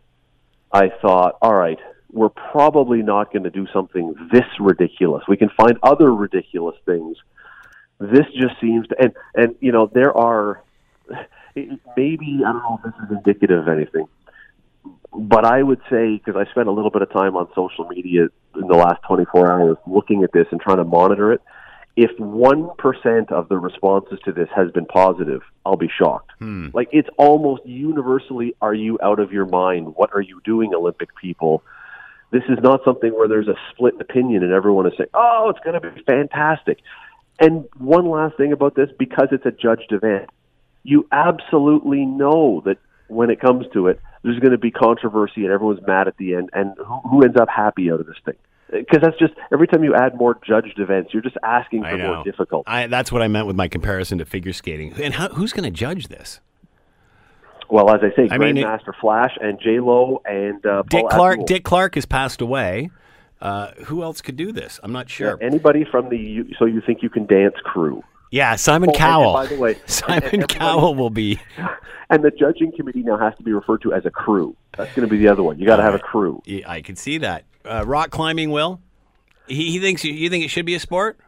I 0.73 0.91
thought, 1.01 1.39
all 1.41 1.55
right, 1.55 1.79
we're 2.13 2.29
probably 2.29 3.03
not 3.03 3.33
going 3.33 3.45
to 3.45 3.51
do 3.51 3.67
something 3.73 4.15
this 4.33 4.45
ridiculous. 4.59 5.23
We 5.29 5.37
can 5.37 5.51
find 5.57 5.79
other 5.83 6.13
ridiculous 6.15 6.77
things. 6.85 7.17
This 7.99 8.27
just 8.35 8.61
seems 8.61 8.87
to, 8.89 8.97
and 8.99 9.13
and 9.35 9.57
you 9.61 9.73
know 9.73 9.91
there 9.93 10.17
are 10.17 10.63
maybe 11.55 12.41
I 12.47 12.53
don't 12.53 12.63
know 12.63 12.81
if 12.85 12.93
this 12.93 13.05
is 13.05 13.17
indicative 13.17 13.61
of 13.61 13.69
anything, 13.69 14.07
but 15.13 15.45
I 15.45 15.63
would 15.63 15.81
say 15.91 16.17
because 16.17 16.37
I 16.37 16.51
spent 16.51 16.69
a 16.69 16.73
little 16.73 16.91
bit 16.91 17.03
of 17.03 17.11
time 17.11 17.37
on 17.37 17.49
social 17.55 17.87
media 17.89 18.29
in 18.55 18.67
the 18.69 18.77
last 18.77 19.03
24 19.07 19.53
hours 19.53 19.77
looking 19.87 20.25
at 20.25 20.33
this 20.33 20.47
and 20.51 20.61
trying 20.61 20.79
to 20.79 20.85
monitor 20.85 21.33
it. 21.33 21.43
If 21.97 22.11
one 22.19 22.69
percent 22.77 23.33
of 23.33 23.49
the 23.49 23.57
responses 23.57 24.19
to 24.27 24.33
this 24.33 24.49
has 24.55 24.71
been 24.71 24.85
positive, 24.85 25.41
I'll 25.65 25.77
be 25.77 25.89
shocked. 25.89 26.31
Hmm. 26.39 26.69
Like 26.75 26.89
it's 26.93 27.09
almost 27.17 27.65
universally, 27.65 28.55
"Are 28.61 28.75
you 28.75 28.99
out 29.03 29.19
of 29.19 29.33
your 29.33 29.47
mind? 29.47 29.95
What 29.97 30.11
are 30.15 30.21
you 30.21 30.41
doing, 30.45 30.75
Olympic 30.75 31.17
people?" 31.17 31.63
This 32.33 32.43
is 32.49 32.59
not 32.61 32.81
something 32.85 33.13
where 33.13 33.29
there's 33.29 33.49
a 33.49 33.55
split 33.71 33.95
opinion 34.01 34.43
and 34.43 34.53
everyone 34.53 34.87
is 34.87 34.93
saying, 34.99 35.11
"Oh, 35.15 35.49
it's 35.49 35.61
going 35.61 35.81
to 35.81 35.91
be 35.91 36.03
fantastic." 36.03 36.81
And 37.39 37.65
one 37.79 38.09
last 38.11 38.37
thing 38.37 38.53
about 38.53 38.75
this, 38.75 38.91
because 38.99 39.29
it's 39.31 39.47
a 39.47 39.51
judged 39.51 39.93
event, 39.93 40.29
you 40.83 41.07
absolutely 41.13 42.05
know 42.05 42.63
that 42.65 42.79
when 43.09 43.31
it 43.31 43.41
comes 43.41 43.67
to 43.73 43.89
it, 43.89 44.01
there's 44.23 44.39
going 44.39 44.53
to 44.53 44.59
be 44.59 44.71
controversy 44.71 45.45
and 45.45 45.53
everyone's 45.53 45.87
mad 45.87 46.09
at 46.09 46.17
the 46.17 46.35
end. 46.35 46.51
And 46.53 46.75
who, 46.79 47.01
who 47.09 47.23
ends 47.25 47.37
up 47.39 47.49
happy 47.49 47.91
out 47.91 48.01
of 48.01 48.07
this 48.07 48.17
thing? 48.25 48.35
Because 48.71 49.01
that's 49.01 49.19
just 49.19 49.33
every 49.53 49.69
time 49.69 49.85
you 49.85 49.95
add 49.95 50.17
more 50.17 50.39
judged 50.45 50.79
events, 50.79 51.15
you're 51.15 51.23
just 51.23 51.37
asking 51.43 51.85
for 51.85 51.97
more 51.99 52.25
difficult. 52.25 52.65
I, 52.67 52.89
that's 52.89 53.13
what 53.13 53.23
I 53.23 53.29
meant 53.29 53.47
with 53.47 53.55
my 53.57 53.69
comparison 53.69 54.19
to 54.19 54.25
figure 54.25 54.53
skating. 54.53 54.93
And 55.01 55.15
how, 55.15 55.29
who's 55.29 55.53
going 55.53 55.65
to 55.65 55.71
judge 55.71 56.09
this? 56.09 56.41
Well, 57.69 57.91
as 57.91 58.01
I 58.03 58.15
say, 58.17 58.29
I 58.31 58.39
Grandmaster 58.39 58.93
Flash 59.01 59.37
and 59.41 59.61
J 59.61 59.81
Lo 59.81 60.21
and 60.25 60.65
uh, 60.67 60.83
Dick 60.89 61.03
Paul 61.03 61.11
Clark. 61.11 61.33
Abdul. 61.35 61.47
Dick 61.47 61.65
Clark 61.65 61.95
has 61.97 62.07
passed 62.07 62.41
away. 62.41 62.91
Uh, 63.41 63.73
who 63.85 64.03
else 64.03 64.21
could 64.21 64.37
do 64.37 64.51
this? 64.51 64.81
I'm 64.83 64.93
not 64.93 65.11
sure. 65.11 65.39
Anybody 65.43 65.85
from 65.85 66.09
the 66.09 66.17
you- 66.17 66.55
So 66.59 66.65
You 66.65 66.81
Think 66.81 67.03
You 67.03 67.11
Can 67.11 67.27
Dance 67.27 67.55
crew. 67.65 68.03
Yeah, 68.37 68.57
Simon 68.57 68.91
Oh, 68.91 68.93
and- 68.93 69.01
and 69.01 69.09
Cowell. 69.09 69.33
by 69.33 69.47
the 69.47 69.57
way, 69.57 69.77
Simon 69.87 70.17
and 70.17 70.25
everybody- 70.27 70.55
Cowell 70.59 70.95
will 70.95 71.09
be. 71.11 71.41
And 72.09 72.23
the 72.23 72.31
judging 72.31 72.71
committee 72.71 73.03
now 73.03 73.17
has 73.17 73.35
to 73.37 73.43
be 73.43 73.53
referred 73.53 73.83
to 73.83 73.93
as 73.93 74.07
a 74.07 74.11
crew. 74.13 74.55
That's 74.77 74.95
going 74.95 75.09
to 75.09 75.11
be 75.11 75.19
the 75.19 75.27
other 75.27 75.43
one. 75.43 75.59
You 75.59 75.67
got 75.67 75.79
to 75.79 75.83
have 75.83 75.95
a 75.95 75.99
crew. 75.99 76.41
Yeah, 76.45 76.63
I 76.71 76.81
can 76.81 76.95
see 76.95 77.19
that. 77.19 77.43
Uh, 77.65 77.83
rock 77.85 78.11
climbing, 78.11 78.51
Will. 78.53 78.81
He, 79.49 79.73
he 79.73 79.81
thinks 79.81 80.05
you 80.05 80.31
think 80.31 80.45
it 80.45 80.49
should 80.49 80.67
be 80.67 80.77
a 80.77 80.79
sport. 80.79 81.19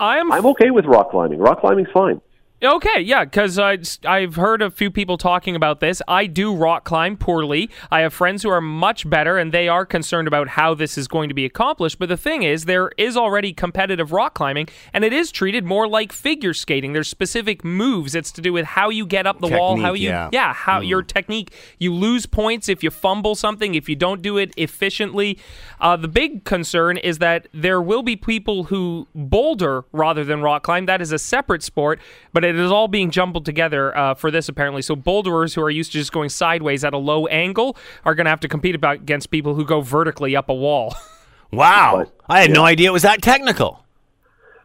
I 0.00 0.16
am 0.18 0.32
I'm 0.32 0.44
okay 0.46 0.72
with 0.72 0.84
rock 0.84 1.12
climbing. 1.12 1.38
Rock 1.38 1.60
climbing's 1.60 1.90
fine. 1.94 2.20
Okay, 2.62 3.02
yeah, 3.02 3.22
because 3.24 3.58
I've 3.58 4.34
heard 4.34 4.62
a 4.62 4.70
few 4.70 4.90
people 4.90 5.18
talking 5.18 5.54
about 5.54 5.80
this. 5.80 6.00
I 6.08 6.24
do 6.24 6.54
rock 6.54 6.84
climb 6.84 7.18
poorly. 7.18 7.68
I 7.90 8.00
have 8.00 8.14
friends 8.14 8.42
who 8.42 8.48
are 8.48 8.62
much 8.62 9.08
better, 9.08 9.36
and 9.36 9.52
they 9.52 9.68
are 9.68 9.84
concerned 9.84 10.26
about 10.26 10.48
how 10.48 10.72
this 10.72 10.96
is 10.96 11.06
going 11.06 11.28
to 11.28 11.34
be 11.34 11.44
accomplished. 11.44 11.98
But 11.98 12.08
the 12.08 12.16
thing 12.16 12.44
is, 12.44 12.64
there 12.64 12.92
is 12.96 13.14
already 13.14 13.52
competitive 13.52 14.10
rock 14.10 14.32
climbing, 14.32 14.68
and 14.94 15.04
it 15.04 15.12
is 15.12 15.30
treated 15.30 15.66
more 15.66 15.86
like 15.86 16.12
figure 16.12 16.54
skating. 16.54 16.94
There's 16.94 17.08
specific 17.08 17.62
moves. 17.62 18.14
It's 18.14 18.32
to 18.32 18.40
do 18.40 18.54
with 18.54 18.64
how 18.64 18.88
you 18.88 19.04
get 19.04 19.26
up 19.26 19.42
the 19.42 19.48
wall, 19.48 19.78
how 19.78 19.92
you, 19.92 20.08
yeah. 20.08 20.54
how 20.54 20.80
your 20.80 21.02
technique. 21.02 21.52
You 21.78 21.92
lose 21.92 22.24
points 22.24 22.70
if 22.70 22.82
you 22.82 22.90
fumble 22.90 23.34
something, 23.34 23.74
if 23.74 23.86
you 23.86 23.96
don't 23.96 24.22
do 24.22 24.38
it 24.38 24.54
efficiently. 24.56 25.38
Uh, 25.78 25.96
the 25.98 26.08
big 26.08 26.44
concern 26.44 26.96
is 26.96 27.18
that 27.18 27.48
there 27.52 27.82
will 27.82 28.02
be 28.02 28.16
people 28.16 28.64
who 28.64 29.08
boulder 29.14 29.84
rather 29.92 30.24
than 30.24 30.40
rock 30.40 30.62
climb. 30.62 30.86
That 30.86 31.02
is 31.02 31.12
a 31.12 31.18
separate 31.18 31.62
sport, 31.62 32.00
but 32.32 32.45
it 32.48 32.56
is 32.56 32.70
all 32.70 32.88
being 32.88 33.10
jumbled 33.10 33.44
together 33.44 33.96
uh, 33.96 34.14
for 34.14 34.30
this 34.30 34.48
apparently. 34.48 34.82
So 34.82 34.96
boulderers 34.96 35.54
who 35.54 35.62
are 35.62 35.70
used 35.70 35.92
to 35.92 35.98
just 35.98 36.12
going 36.12 36.28
sideways 36.28 36.84
at 36.84 36.94
a 36.94 36.98
low 36.98 37.26
angle 37.26 37.76
are 38.04 38.14
going 38.14 38.24
to 38.26 38.30
have 38.30 38.40
to 38.40 38.48
compete 38.48 38.74
about 38.74 38.96
against 38.96 39.30
people 39.30 39.54
who 39.54 39.64
go 39.64 39.80
vertically 39.80 40.34
up 40.36 40.48
a 40.48 40.54
wall. 40.54 40.94
Wow, 41.52 41.98
But- 41.98 42.12
I 42.28 42.40
had 42.40 42.50
no 42.50 42.64
idea 42.64 42.88
it 42.88 42.92
was 42.92 43.02
that 43.02 43.22
technical. 43.22 43.84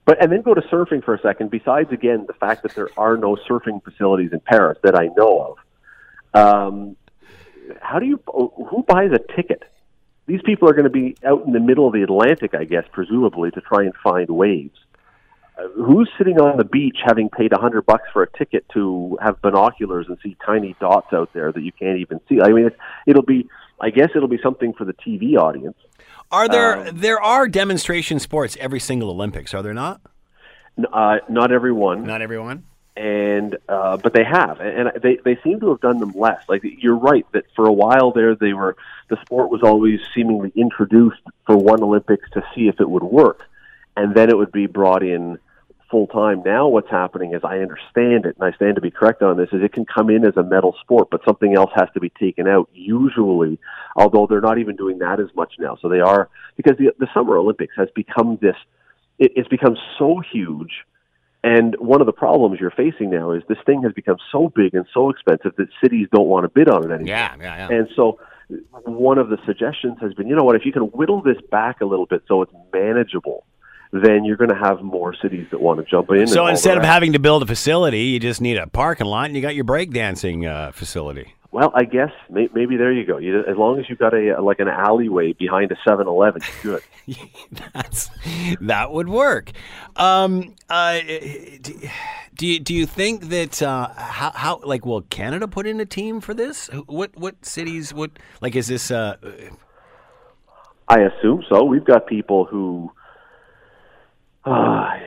But 0.03 0.21
and 0.21 0.31
then 0.31 0.41
go 0.41 0.55
to 0.55 0.61
surfing 0.61 1.03
for 1.03 1.13
a 1.13 1.21
second. 1.21 1.51
Besides, 1.51 1.91
again, 1.91 2.25
the 2.25 2.33
fact 2.33 2.63
that 2.63 2.73
there 2.73 2.89
are 2.97 3.17
no 3.17 3.37
surfing 3.47 3.83
facilities 3.83 4.33
in 4.33 4.39
Paris 4.39 4.79
that 4.83 4.95
I 4.95 5.09
know 5.15 5.55
of. 6.33 6.67
Um, 6.67 6.95
how 7.79 7.99
do 7.99 8.07
you? 8.07 8.19
Who 8.25 8.83
buys 8.87 9.11
a 9.11 9.19
ticket? 9.35 9.61
These 10.25 10.41
people 10.43 10.67
are 10.69 10.73
going 10.73 10.85
to 10.85 10.89
be 10.89 11.15
out 11.23 11.45
in 11.45 11.53
the 11.53 11.59
middle 11.59 11.85
of 11.85 11.93
the 11.93 12.01
Atlantic, 12.01 12.55
I 12.55 12.63
guess, 12.63 12.85
presumably, 12.91 13.51
to 13.51 13.61
try 13.61 13.83
and 13.83 13.93
find 14.03 14.27
waves. 14.29 14.79
Uh, 15.57 15.67
who's 15.75 16.09
sitting 16.17 16.39
on 16.39 16.57
the 16.57 16.63
beach 16.63 16.97
having 17.03 17.29
paid 17.29 17.51
a 17.51 17.59
hundred 17.59 17.85
bucks 17.85 18.07
for 18.13 18.23
a 18.23 18.37
ticket 18.37 18.65
to 18.73 19.17
have 19.21 19.41
binoculars 19.41 20.07
and 20.07 20.17
see 20.23 20.37
tiny 20.45 20.75
dots 20.79 21.11
out 21.13 21.31
there 21.33 21.51
that 21.51 21.61
you 21.61 21.71
can't 21.71 21.99
even 21.99 22.19
see? 22.29 22.39
I 22.41 22.49
mean, 22.49 22.67
it, 22.67 22.77
it'll 23.05 23.23
be. 23.23 23.47
I 23.79 23.89
guess 23.89 24.09
it'll 24.15 24.27
be 24.27 24.39
something 24.43 24.73
for 24.73 24.85
the 24.85 24.93
TV 24.93 25.37
audience. 25.37 25.77
Are 26.31 26.47
there 26.47 26.87
um, 26.87 26.97
there 26.97 27.21
are 27.21 27.47
demonstration 27.47 28.19
sports 28.19 28.55
every 28.59 28.79
single 28.79 29.09
Olympics? 29.09 29.53
Are 29.53 29.61
there 29.61 29.73
not? 29.73 30.01
Uh, 30.91 31.17
not 31.29 31.51
everyone. 31.51 32.05
Not 32.05 32.21
everyone. 32.21 32.65
And 32.95 33.57
uh, 33.69 33.97
but 33.97 34.13
they 34.13 34.23
have, 34.23 34.59
and 34.59 34.91
they 35.01 35.17
they 35.23 35.37
seem 35.43 35.59
to 35.61 35.69
have 35.69 35.81
done 35.81 35.99
them 35.99 36.11
less. 36.11 36.43
Like 36.47 36.61
you're 36.63 36.97
right 36.97 37.25
that 37.31 37.45
for 37.55 37.65
a 37.65 37.71
while 37.71 38.11
there, 38.11 38.35
they 38.35 38.53
were 38.53 38.75
the 39.09 39.17
sport 39.21 39.49
was 39.49 39.61
always 39.63 39.99
seemingly 40.13 40.51
introduced 40.55 41.21
for 41.45 41.57
one 41.57 41.81
Olympics 41.81 42.29
to 42.31 42.43
see 42.53 42.67
if 42.67 42.79
it 42.79 42.89
would 42.89 43.03
work, 43.03 43.47
and 43.95 44.15
then 44.15 44.29
it 44.29 44.37
would 44.37 44.51
be 44.51 44.67
brought 44.67 45.03
in 45.03 45.37
full 45.89 46.07
time. 46.07 46.41
Now, 46.45 46.67
what's 46.69 46.89
happening, 46.89 47.33
as 47.33 47.41
I 47.43 47.57
understand 47.57 48.25
it, 48.25 48.37
and 48.39 48.41
I 48.41 48.55
stand 48.55 48.75
to 48.75 48.81
be 48.81 48.91
correct 48.91 49.21
on 49.21 49.37
this, 49.37 49.49
is 49.51 49.61
it 49.61 49.73
can 49.73 49.85
come 49.85 50.09
in 50.09 50.25
as 50.25 50.37
a 50.37 50.43
medal 50.43 50.75
sport, 50.81 51.09
but 51.11 51.21
something 51.25 51.55
else 51.55 51.71
has 51.75 51.89
to 51.93 51.99
be 51.99 52.09
taken 52.09 52.47
out. 52.47 52.69
Usually, 52.73 53.59
although 53.95 54.25
they're 54.27 54.41
not 54.41 54.57
even 54.57 54.75
doing 54.75 54.99
that 54.99 55.19
as 55.19 55.27
much 55.35 55.53
now, 55.59 55.77
so 55.81 55.89
they 55.89 55.99
are 55.99 56.29
because 56.55 56.77
the 56.77 56.93
the 56.97 57.07
Summer 57.13 57.37
Olympics 57.37 57.73
has 57.77 57.89
become 57.93 58.39
this. 58.41 58.55
It, 59.19 59.33
it's 59.35 59.49
become 59.49 59.75
so 59.99 60.21
huge. 60.31 60.71
And 61.43 61.75
one 61.79 62.01
of 62.01 62.05
the 62.05 62.13
problems 62.13 62.59
you're 62.59 62.69
facing 62.69 63.09
now 63.09 63.31
is 63.31 63.41
this 63.49 63.57
thing 63.65 63.81
has 63.81 63.93
become 63.93 64.17
so 64.31 64.51
big 64.55 64.75
and 64.75 64.85
so 64.93 65.09
expensive 65.09 65.55
that 65.57 65.69
cities 65.81 66.07
don't 66.13 66.27
want 66.27 66.43
to 66.43 66.49
bid 66.49 66.69
on 66.69 66.83
it 66.83 66.93
anymore. 66.93 67.07
Yeah, 67.07 67.35
yeah, 67.39 67.67
yeah. 67.67 67.77
And 67.77 67.87
so 67.95 68.19
one 68.83 69.17
of 69.17 69.29
the 69.29 69.37
suggestions 69.45 69.97
has 70.01 70.13
been, 70.13 70.27
you 70.27 70.35
know 70.35 70.43
what, 70.43 70.55
if 70.55 70.65
you 70.65 70.71
can 70.71 70.83
whittle 70.83 71.21
this 71.21 71.37
back 71.49 71.81
a 71.81 71.85
little 71.85 72.05
bit 72.05 72.21
so 72.27 72.43
it's 72.43 72.51
manageable, 72.71 73.43
then 73.91 74.23
you're 74.23 74.37
going 74.37 74.49
to 74.49 74.55
have 74.55 74.81
more 74.81 75.13
cities 75.21 75.47
that 75.51 75.61
want 75.61 75.79
to 75.79 75.85
jump 75.89 76.09
in. 76.11 76.27
So 76.27 76.47
instead 76.47 76.77
of 76.77 76.83
having 76.83 77.13
to 77.13 77.19
build 77.19 77.43
a 77.43 77.45
facility, 77.45 78.03
you 78.03 78.19
just 78.19 78.41
need 78.41 78.57
a 78.57 78.67
parking 78.67 79.07
lot, 79.07 79.25
and 79.25 79.35
you 79.35 79.41
got 79.41 79.55
your 79.55 79.65
breakdancing 79.65 80.47
uh, 80.49 80.71
facility. 80.71 81.35
Well, 81.51 81.73
I 81.75 81.83
guess 81.83 82.11
may, 82.29 82.47
maybe 82.53 82.77
there 82.77 82.93
you 82.93 83.05
go. 83.05 83.17
You, 83.17 83.41
as 83.41 83.57
long 83.57 83.77
as 83.77 83.89
you've 83.89 83.99
got 83.99 84.13
a 84.13 84.41
like 84.41 84.59
an 84.59 84.69
alleyway 84.69 85.33
behind 85.33 85.69
a 85.73 85.75
7-Eleven, 85.85 86.41
good. 86.63 86.81
That's 87.73 88.09
that 88.61 88.91
would 88.91 89.09
work. 89.09 89.51
Um, 89.97 90.55
uh, 90.69 90.99
do 92.33 92.47
you 92.47 92.59
do 92.59 92.73
you 92.73 92.85
think 92.85 93.23
that 93.25 93.61
uh, 93.61 93.89
how 93.97 94.31
how 94.31 94.61
like 94.63 94.85
will 94.85 95.01
Canada 95.01 95.45
put 95.45 95.67
in 95.67 95.81
a 95.81 95.85
team 95.85 96.21
for 96.21 96.33
this? 96.33 96.69
What 96.85 97.17
what 97.17 97.45
cities? 97.45 97.93
What 97.93 98.11
like 98.39 98.55
is 98.55 98.67
this? 98.67 98.89
Uh, 98.89 99.17
I 100.87 101.01
assume 101.01 101.43
so. 101.49 101.65
We've 101.65 101.83
got 101.83 102.07
people 102.07 102.45
who 102.45 102.93
uh, 104.45 104.97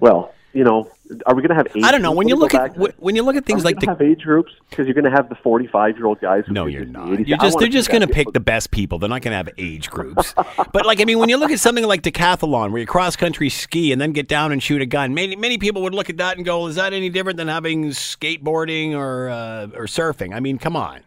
well, 0.00 0.32
you 0.52 0.64
know, 0.64 0.90
are 1.26 1.34
we 1.34 1.42
going 1.42 1.50
to 1.50 1.54
have? 1.54 1.66
Age 1.76 1.84
I 1.84 1.92
don't 1.92 2.00
know. 2.00 2.12
When 2.12 2.28
you 2.28 2.34
look 2.34 2.54
at 2.54 2.76
when 2.98 3.14
you 3.14 3.22
look 3.22 3.36
at 3.36 3.44
things 3.44 3.62
like 3.62 3.78
the 3.78 3.88
have 3.88 4.00
age 4.00 4.22
groups, 4.22 4.52
because 4.70 4.86
you're 4.86 4.94
going 4.94 5.04
to 5.04 5.10
have 5.10 5.28
the 5.28 5.34
45 5.34 5.96
year 5.96 6.06
old 6.06 6.20
guys. 6.20 6.44
no, 6.48 6.64
you're 6.64 6.86
not. 6.86 7.26
You're 7.28 7.38
just 7.38 7.58
they're 7.58 7.68
just 7.68 7.90
going 7.90 8.00
to 8.00 8.08
pick 8.08 8.32
the 8.32 8.40
best 8.40 8.70
people. 8.70 8.98
They're 8.98 9.10
not 9.10 9.20
going 9.20 9.32
to 9.32 9.36
have 9.36 9.50
age 9.58 9.90
groups. 9.90 10.34
but 10.72 10.86
like 10.86 11.00
I 11.00 11.04
mean, 11.04 11.18
when 11.18 11.28
you 11.28 11.36
look 11.36 11.50
at 11.50 11.60
something 11.60 11.84
like 11.84 12.02
decathlon, 12.02 12.70
where 12.70 12.80
you 12.80 12.86
cross 12.86 13.16
country 13.16 13.50
ski 13.50 13.92
and 13.92 14.00
then 14.00 14.12
get 14.12 14.28
down 14.28 14.50
and 14.50 14.62
shoot 14.62 14.80
a 14.80 14.86
gun, 14.86 15.12
many 15.12 15.36
many 15.36 15.58
people 15.58 15.82
would 15.82 15.94
look 15.94 16.08
at 16.08 16.16
that 16.16 16.38
and 16.38 16.46
go, 16.46 16.66
"Is 16.66 16.76
that 16.76 16.94
any 16.94 17.10
different 17.10 17.36
than 17.36 17.48
having 17.48 17.86
skateboarding 17.90 18.94
or 18.94 19.28
uh, 19.28 19.66
or 19.74 19.84
surfing?" 19.84 20.34
I 20.34 20.40
mean, 20.40 20.58
come 20.58 20.74
on. 20.74 21.00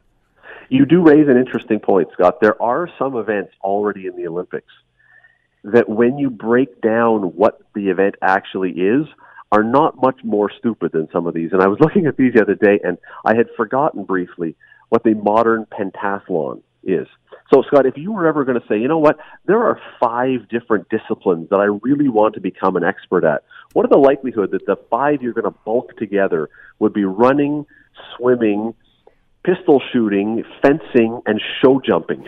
You 0.69 0.85
do 0.85 1.01
raise 1.01 1.27
an 1.27 1.37
interesting 1.37 1.79
point, 1.79 2.09
Scott. 2.13 2.39
There 2.39 2.61
are 2.61 2.87
some 2.99 3.15
events 3.15 3.53
already 3.63 4.05
in 4.05 4.15
the 4.15 4.27
Olympics 4.27 4.71
that 5.63 5.89
when 5.89 6.17
you 6.17 6.29
break 6.29 6.81
down 6.81 7.35
what 7.35 7.61
the 7.75 7.89
event 7.89 8.15
actually 8.21 8.71
is, 8.71 9.05
are 9.51 9.63
not 9.63 10.01
much 10.01 10.19
more 10.23 10.51
stupid 10.59 10.91
than 10.91 11.09
some 11.11 11.25
of 11.27 11.33
these. 11.33 11.51
And 11.51 11.61
I 11.61 11.67
was 11.67 11.79
looking 11.79 12.05
at 12.05 12.17
these 12.17 12.33
the 12.33 12.41
other 12.41 12.55
day, 12.55 12.79
and 12.83 12.97
I 13.25 13.35
had 13.35 13.47
forgotten 13.57 14.03
briefly 14.03 14.55
what 14.89 15.03
the 15.03 15.15
modern 15.15 15.65
pentathlon 15.65 16.61
is. 16.83 17.07
So, 17.51 17.63
Scott, 17.63 17.87
if 17.87 17.97
you 17.97 18.11
were 18.11 18.27
ever 18.27 18.45
going 18.45 18.59
to 18.59 18.67
say, 18.67 18.79
you 18.79 18.87
know 18.87 18.99
what, 18.99 19.17
there 19.47 19.63
are 19.63 19.81
five 19.99 20.47
different 20.49 20.87
disciplines 20.89 21.49
that 21.49 21.57
I 21.57 21.65
really 21.65 22.07
want 22.07 22.35
to 22.35 22.41
become 22.41 22.75
an 22.75 22.83
expert 22.83 23.23
at, 23.23 23.43
what 23.73 23.85
are 23.85 23.89
the 23.89 23.97
likelihood 23.97 24.51
that 24.51 24.67
the 24.67 24.77
five 24.89 25.23
you're 25.23 25.33
going 25.33 25.51
to 25.51 25.59
bulk 25.65 25.97
together 25.97 26.49
would 26.77 26.93
be 26.93 27.05
running, 27.05 27.65
swimming, 28.15 28.75
pistol 29.43 29.81
shooting, 29.91 30.43
fencing, 30.61 31.21
and 31.25 31.41
show 31.61 31.81
jumping. 31.85 32.25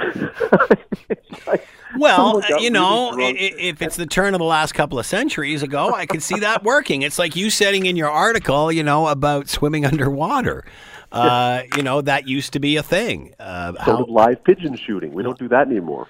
well, 1.97 2.41
you 2.59 2.69
know, 2.69 3.13
if 3.17 3.81
it's 3.81 3.95
the 3.95 4.05
turn 4.05 4.33
of 4.33 4.39
the 4.39 4.45
last 4.45 4.73
couple 4.73 4.97
of 4.99 5.05
centuries 5.05 5.63
ago, 5.63 5.93
I 5.93 6.05
could 6.05 6.23
see 6.23 6.39
that 6.39 6.63
working. 6.63 7.01
It's 7.01 7.19
like 7.19 7.35
you 7.35 7.49
setting 7.49 7.85
in 7.85 7.95
your 7.95 8.09
article, 8.09 8.71
you 8.71 8.83
know, 8.83 9.07
about 9.07 9.49
swimming 9.49 9.85
underwater. 9.91 10.65
Uh, 11.11 11.63
you 11.75 11.83
know, 11.83 12.01
that 12.01 12.27
used 12.27 12.53
to 12.53 12.59
be 12.59 12.77
a 12.77 12.83
thing. 12.83 13.33
Uh, 13.37 13.73
so 13.73 13.97
how, 13.97 14.05
live 14.05 14.43
pigeon 14.45 14.77
shooting. 14.77 15.13
We 15.13 15.23
don't 15.23 15.37
do 15.37 15.49
that 15.49 15.67
anymore. 15.67 16.07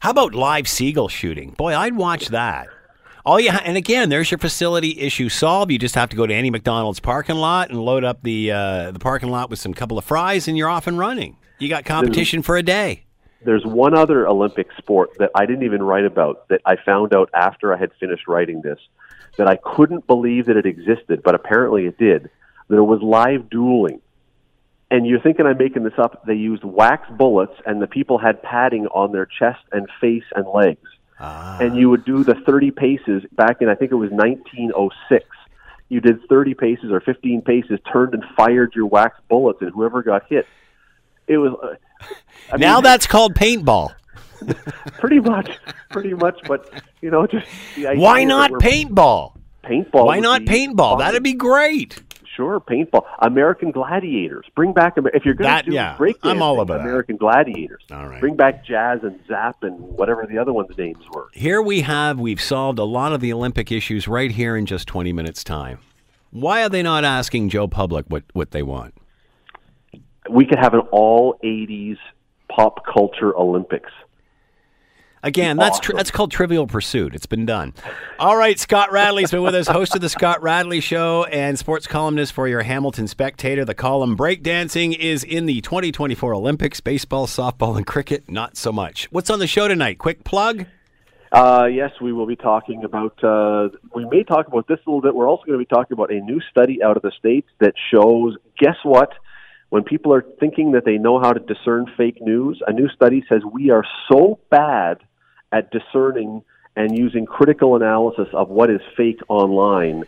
How 0.00 0.10
about 0.10 0.34
live 0.34 0.66
seagull 0.66 1.08
shooting? 1.08 1.50
Boy, 1.52 1.76
I'd 1.76 1.94
watch 1.94 2.28
that. 2.28 2.66
All 3.24 3.38
you 3.38 3.52
ha- 3.52 3.62
and 3.64 3.76
again, 3.76 4.08
there's 4.08 4.30
your 4.30 4.38
facility 4.38 4.98
issue 4.98 5.28
solved. 5.28 5.70
You 5.70 5.78
just 5.78 5.94
have 5.94 6.08
to 6.10 6.16
go 6.16 6.26
to 6.26 6.34
any 6.34 6.50
McDonald's 6.50 6.98
parking 6.98 7.36
lot 7.36 7.70
and 7.70 7.80
load 7.80 8.02
up 8.02 8.22
the 8.22 8.50
uh, 8.50 8.90
the 8.90 8.98
parking 8.98 9.30
lot 9.30 9.48
with 9.48 9.60
some 9.60 9.72
couple 9.72 9.96
of 9.96 10.04
fries, 10.04 10.48
and 10.48 10.58
you're 10.58 10.68
off 10.68 10.88
and 10.88 10.98
running. 10.98 11.36
You 11.58 11.68
got 11.68 11.84
competition 11.84 12.38
there's, 12.38 12.46
for 12.46 12.56
a 12.56 12.62
day. 12.62 13.04
There's 13.44 13.64
one 13.64 13.96
other 13.96 14.26
Olympic 14.26 14.68
sport 14.76 15.10
that 15.18 15.30
I 15.36 15.46
didn't 15.46 15.62
even 15.62 15.82
write 15.82 16.04
about 16.04 16.48
that 16.48 16.62
I 16.66 16.76
found 16.84 17.14
out 17.14 17.30
after 17.32 17.72
I 17.72 17.78
had 17.78 17.92
finished 18.00 18.26
writing 18.26 18.60
this 18.62 18.78
that 19.38 19.46
I 19.46 19.56
couldn't 19.56 20.06
believe 20.06 20.46
that 20.46 20.56
it 20.56 20.66
existed, 20.66 21.22
but 21.22 21.34
apparently 21.34 21.86
it 21.86 21.96
did. 21.96 22.28
There 22.68 22.84
was 22.84 23.00
live 23.00 23.48
dueling. 23.48 24.00
And 24.90 25.06
you're 25.06 25.20
thinking 25.20 25.46
I'm 25.46 25.56
making 25.56 25.84
this 25.84 25.94
up. 25.96 26.26
They 26.26 26.34
used 26.34 26.64
wax 26.64 27.08
bullets, 27.16 27.54
and 27.64 27.80
the 27.80 27.86
people 27.86 28.18
had 28.18 28.42
padding 28.42 28.88
on 28.88 29.12
their 29.12 29.24
chest 29.24 29.60
and 29.72 29.88
face 30.02 30.24
and 30.34 30.46
legs 30.46 30.86
Ah. 31.22 31.58
And 31.60 31.76
you 31.76 31.88
would 31.88 32.04
do 32.04 32.24
the 32.24 32.34
30 32.34 32.72
paces 32.72 33.22
back 33.32 33.62
in, 33.62 33.68
I 33.68 33.76
think 33.76 33.92
it 33.92 33.96
was 33.96 34.10
1906. 34.10 35.24
You 35.88 36.00
did 36.00 36.26
30 36.28 36.54
paces 36.54 36.90
or 36.90 37.00
15 37.00 37.42
paces, 37.42 37.78
turned 37.90 38.14
and 38.14 38.24
fired 38.36 38.74
your 38.74 38.86
wax 38.86 39.20
bullets, 39.28 39.60
and 39.62 39.70
whoever 39.70 40.02
got 40.02 40.26
hit. 40.28 40.46
It 41.28 41.38
was. 41.38 41.54
Uh, 41.62 41.76
I 42.52 42.56
now 42.56 42.76
mean, 42.76 42.84
that's 42.84 43.06
called 43.06 43.34
paintball. 43.34 43.94
pretty 44.98 45.20
much, 45.20 45.50
pretty 45.90 46.14
much. 46.14 46.40
But 46.48 46.68
you 47.00 47.10
know, 47.10 47.26
just 47.26 47.46
why 47.76 48.24
not 48.24 48.50
paintball? 48.52 49.36
Paintball. 49.62 50.06
Why 50.06 50.18
not 50.18 50.42
paintball? 50.42 50.92
Fun. 50.92 50.98
That'd 50.98 51.22
be 51.22 51.34
great. 51.34 52.02
Sure, 52.36 52.60
paintball, 52.60 53.04
American 53.18 53.72
Gladiators. 53.72 54.46
Bring 54.54 54.72
back 54.72 54.94
if 54.96 55.24
you're 55.24 55.34
going 55.34 55.64
to 55.64 55.70
do 55.70 55.74
yeah, 55.74 55.96
break 55.96 56.16
I'm 56.22 56.40
all 56.40 56.60
about 56.60 56.80
American 56.80 57.16
that. 57.16 57.20
Gladiators. 57.20 57.82
All 57.90 58.08
right, 58.08 58.20
bring 58.20 58.36
back 58.36 58.64
Jazz 58.64 59.00
and 59.02 59.20
Zap 59.28 59.62
and 59.62 59.78
whatever 59.78 60.26
the 60.26 60.38
other 60.38 60.52
ones' 60.52 60.76
names 60.78 61.04
were. 61.12 61.28
Here 61.32 61.60
we 61.60 61.82
have 61.82 62.18
we've 62.18 62.40
solved 62.40 62.78
a 62.78 62.84
lot 62.84 63.12
of 63.12 63.20
the 63.20 63.32
Olympic 63.32 63.70
issues 63.70 64.08
right 64.08 64.30
here 64.30 64.56
in 64.56 64.64
just 64.64 64.88
20 64.88 65.12
minutes 65.12 65.44
time. 65.44 65.78
Why 66.30 66.62
are 66.64 66.70
they 66.70 66.82
not 66.82 67.04
asking 67.04 67.50
Joe 67.50 67.68
Public 67.68 68.06
what 68.08 68.24
what 68.32 68.52
they 68.52 68.62
want? 68.62 68.94
We 70.30 70.46
could 70.46 70.58
have 70.58 70.72
an 70.72 70.80
all 70.90 71.38
80s 71.44 71.98
pop 72.48 72.84
culture 72.86 73.36
Olympics. 73.36 73.90
Again, 75.24 75.56
that's 75.56 75.78
awesome. 75.78 75.96
that's 75.96 76.10
called 76.10 76.32
Trivial 76.32 76.66
Pursuit. 76.66 77.14
It's 77.14 77.26
been 77.26 77.46
done. 77.46 77.74
All 78.18 78.36
right, 78.36 78.58
Scott 78.58 78.90
Radley's 78.90 79.30
been 79.30 79.42
with 79.42 79.54
us, 79.54 79.68
host 79.68 79.94
of 79.94 80.00
the 80.00 80.08
Scott 80.08 80.42
Radley 80.42 80.80
Show 80.80 81.22
and 81.24 81.56
sports 81.56 81.86
columnist 81.86 82.32
for 82.32 82.48
your 82.48 82.62
Hamilton 82.62 83.06
Spectator. 83.06 83.64
The 83.64 83.74
column 83.74 84.16
Breakdancing 84.16 84.98
is 84.98 85.22
in 85.22 85.46
the 85.46 85.60
2024 85.60 86.34
Olympics. 86.34 86.80
Baseball, 86.80 87.28
softball, 87.28 87.76
and 87.76 87.86
cricket, 87.86 88.28
not 88.28 88.56
so 88.56 88.72
much. 88.72 89.06
What's 89.12 89.30
on 89.30 89.38
the 89.38 89.46
show 89.46 89.68
tonight? 89.68 89.98
Quick 89.98 90.24
plug. 90.24 90.66
Uh, 91.30 91.68
yes, 91.72 91.92
we 92.00 92.12
will 92.12 92.26
be 92.26 92.36
talking 92.36 92.82
about. 92.82 93.22
Uh, 93.22 93.68
we 93.94 94.04
may 94.06 94.24
talk 94.24 94.48
about 94.48 94.66
this 94.66 94.80
a 94.84 94.90
little 94.90 95.02
bit. 95.02 95.14
We're 95.14 95.28
also 95.28 95.44
going 95.44 95.56
to 95.56 95.64
be 95.64 95.72
talking 95.72 95.94
about 95.94 96.10
a 96.10 96.18
new 96.18 96.40
study 96.50 96.82
out 96.82 96.96
of 96.96 97.02
the 97.04 97.12
states 97.16 97.48
that 97.60 97.74
shows. 97.92 98.36
Guess 98.58 98.76
what? 98.82 99.12
When 99.70 99.84
people 99.84 100.12
are 100.12 100.26
thinking 100.40 100.72
that 100.72 100.84
they 100.84 100.98
know 100.98 101.20
how 101.20 101.32
to 101.32 101.40
discern 101.40 101.86
fake 101.96 102.20
news, 102.20 102.60
a 102.66 102.72
new 102.72 102.88
study 102.88 103.24
says 103.28 103.42
we 103.50 103.70
are 103.70 103.84
so 104.10 104.40
bad 104.50 104.98
at 105.52 105.70
discerning 105.70 106.42
and 106.74 106.96
using 106.96 107.26
critical 107.26 107.76
analysis 107.76 108.28
of 108.32 108.48
what 108.48 108.70
is 108.70 108.80
fake 108.96 109.20
online 109.28 110.04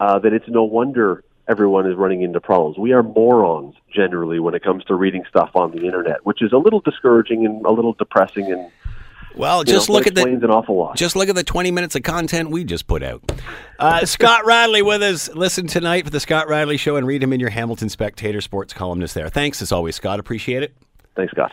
uh, 0.00 0.18
that 0.18 0.32
it's 0.32 0.48
no 0.48 0.64
wonder 0.64 1.22
everyone 1.48 1.90
is 1.90 1.96
running 1.96 2.22
into 2.22 2.40
problems. 2.40 2.76
We 2.76 2.92
are 2.92 3.02
morons 3.02 3.74
generally 3.94 4.38
when 4.38 4.54
it 4.54 4.62
comes 4.62 4.84
to 4.84 4.94
reading 4.94 5.24
stuff 5.28 5.50
on 5.54 5.70
the 5.70 5.84
internet, 5.84 6.26
which 6.26 6.42
is 6.42 6.52
a 6.52 6.58
little 6.58 6.80
discouraging 6.80 7.46
and 7.46 7.64
a 7.64 7.70
little 7.70 7.94
depressing 7.94 8.52
and 8.52 8.70
well, 9.36 9.62
just 9.62 9.88
know, 9.88 9.94
look 9.94 10.06
at 10.08 10.16
the 10.16 10.24
an 10.24 10.44
awful 10.46 10.76
lot. 10.76 10.96
Just 10.96 11.14
look 11.14 11.28
at 11.28 11.34
the 11.36 11.44
20 11.44 11.70
minutes 11.70 11.94
of 11.94 12.02
content 12.02 12.50
we 12.50 12.64
just 12.64 12.88
put 12.88 13.04
out. 13.04 13.30
Uh, 13.78 14.04
Scott 14.04 14.44
Radley 14.44 14.82
with 14.82 15.02
us. 15.02 15.32
Listen 15.32 15.68
tonight 15.68 16.04
for 16.04 16.10
the 16.10 16.20
Scott 16.20 16.48
Radley 16.48 16.76
show 16.76 16.96
and 16.96 17.06
read 17.06 17.22
him 17.22 17.32
in 17.32 17.38
your 17.38 17.50
Hamilton 17.50 17.88
Spectator 17.88 18.40
Sports 18.40 18.72
columnist 18.72 19.14
there. 19.14 19.28
Thanks 19.28 19.62
as 19.62 19.70
always, 19.70 19.94
Scott. 19.94 20.18
Appreciate 20.18 20.64
it. 20.64 20.74
Thanks, 21.14 21.32
Scott. 21.32 21.52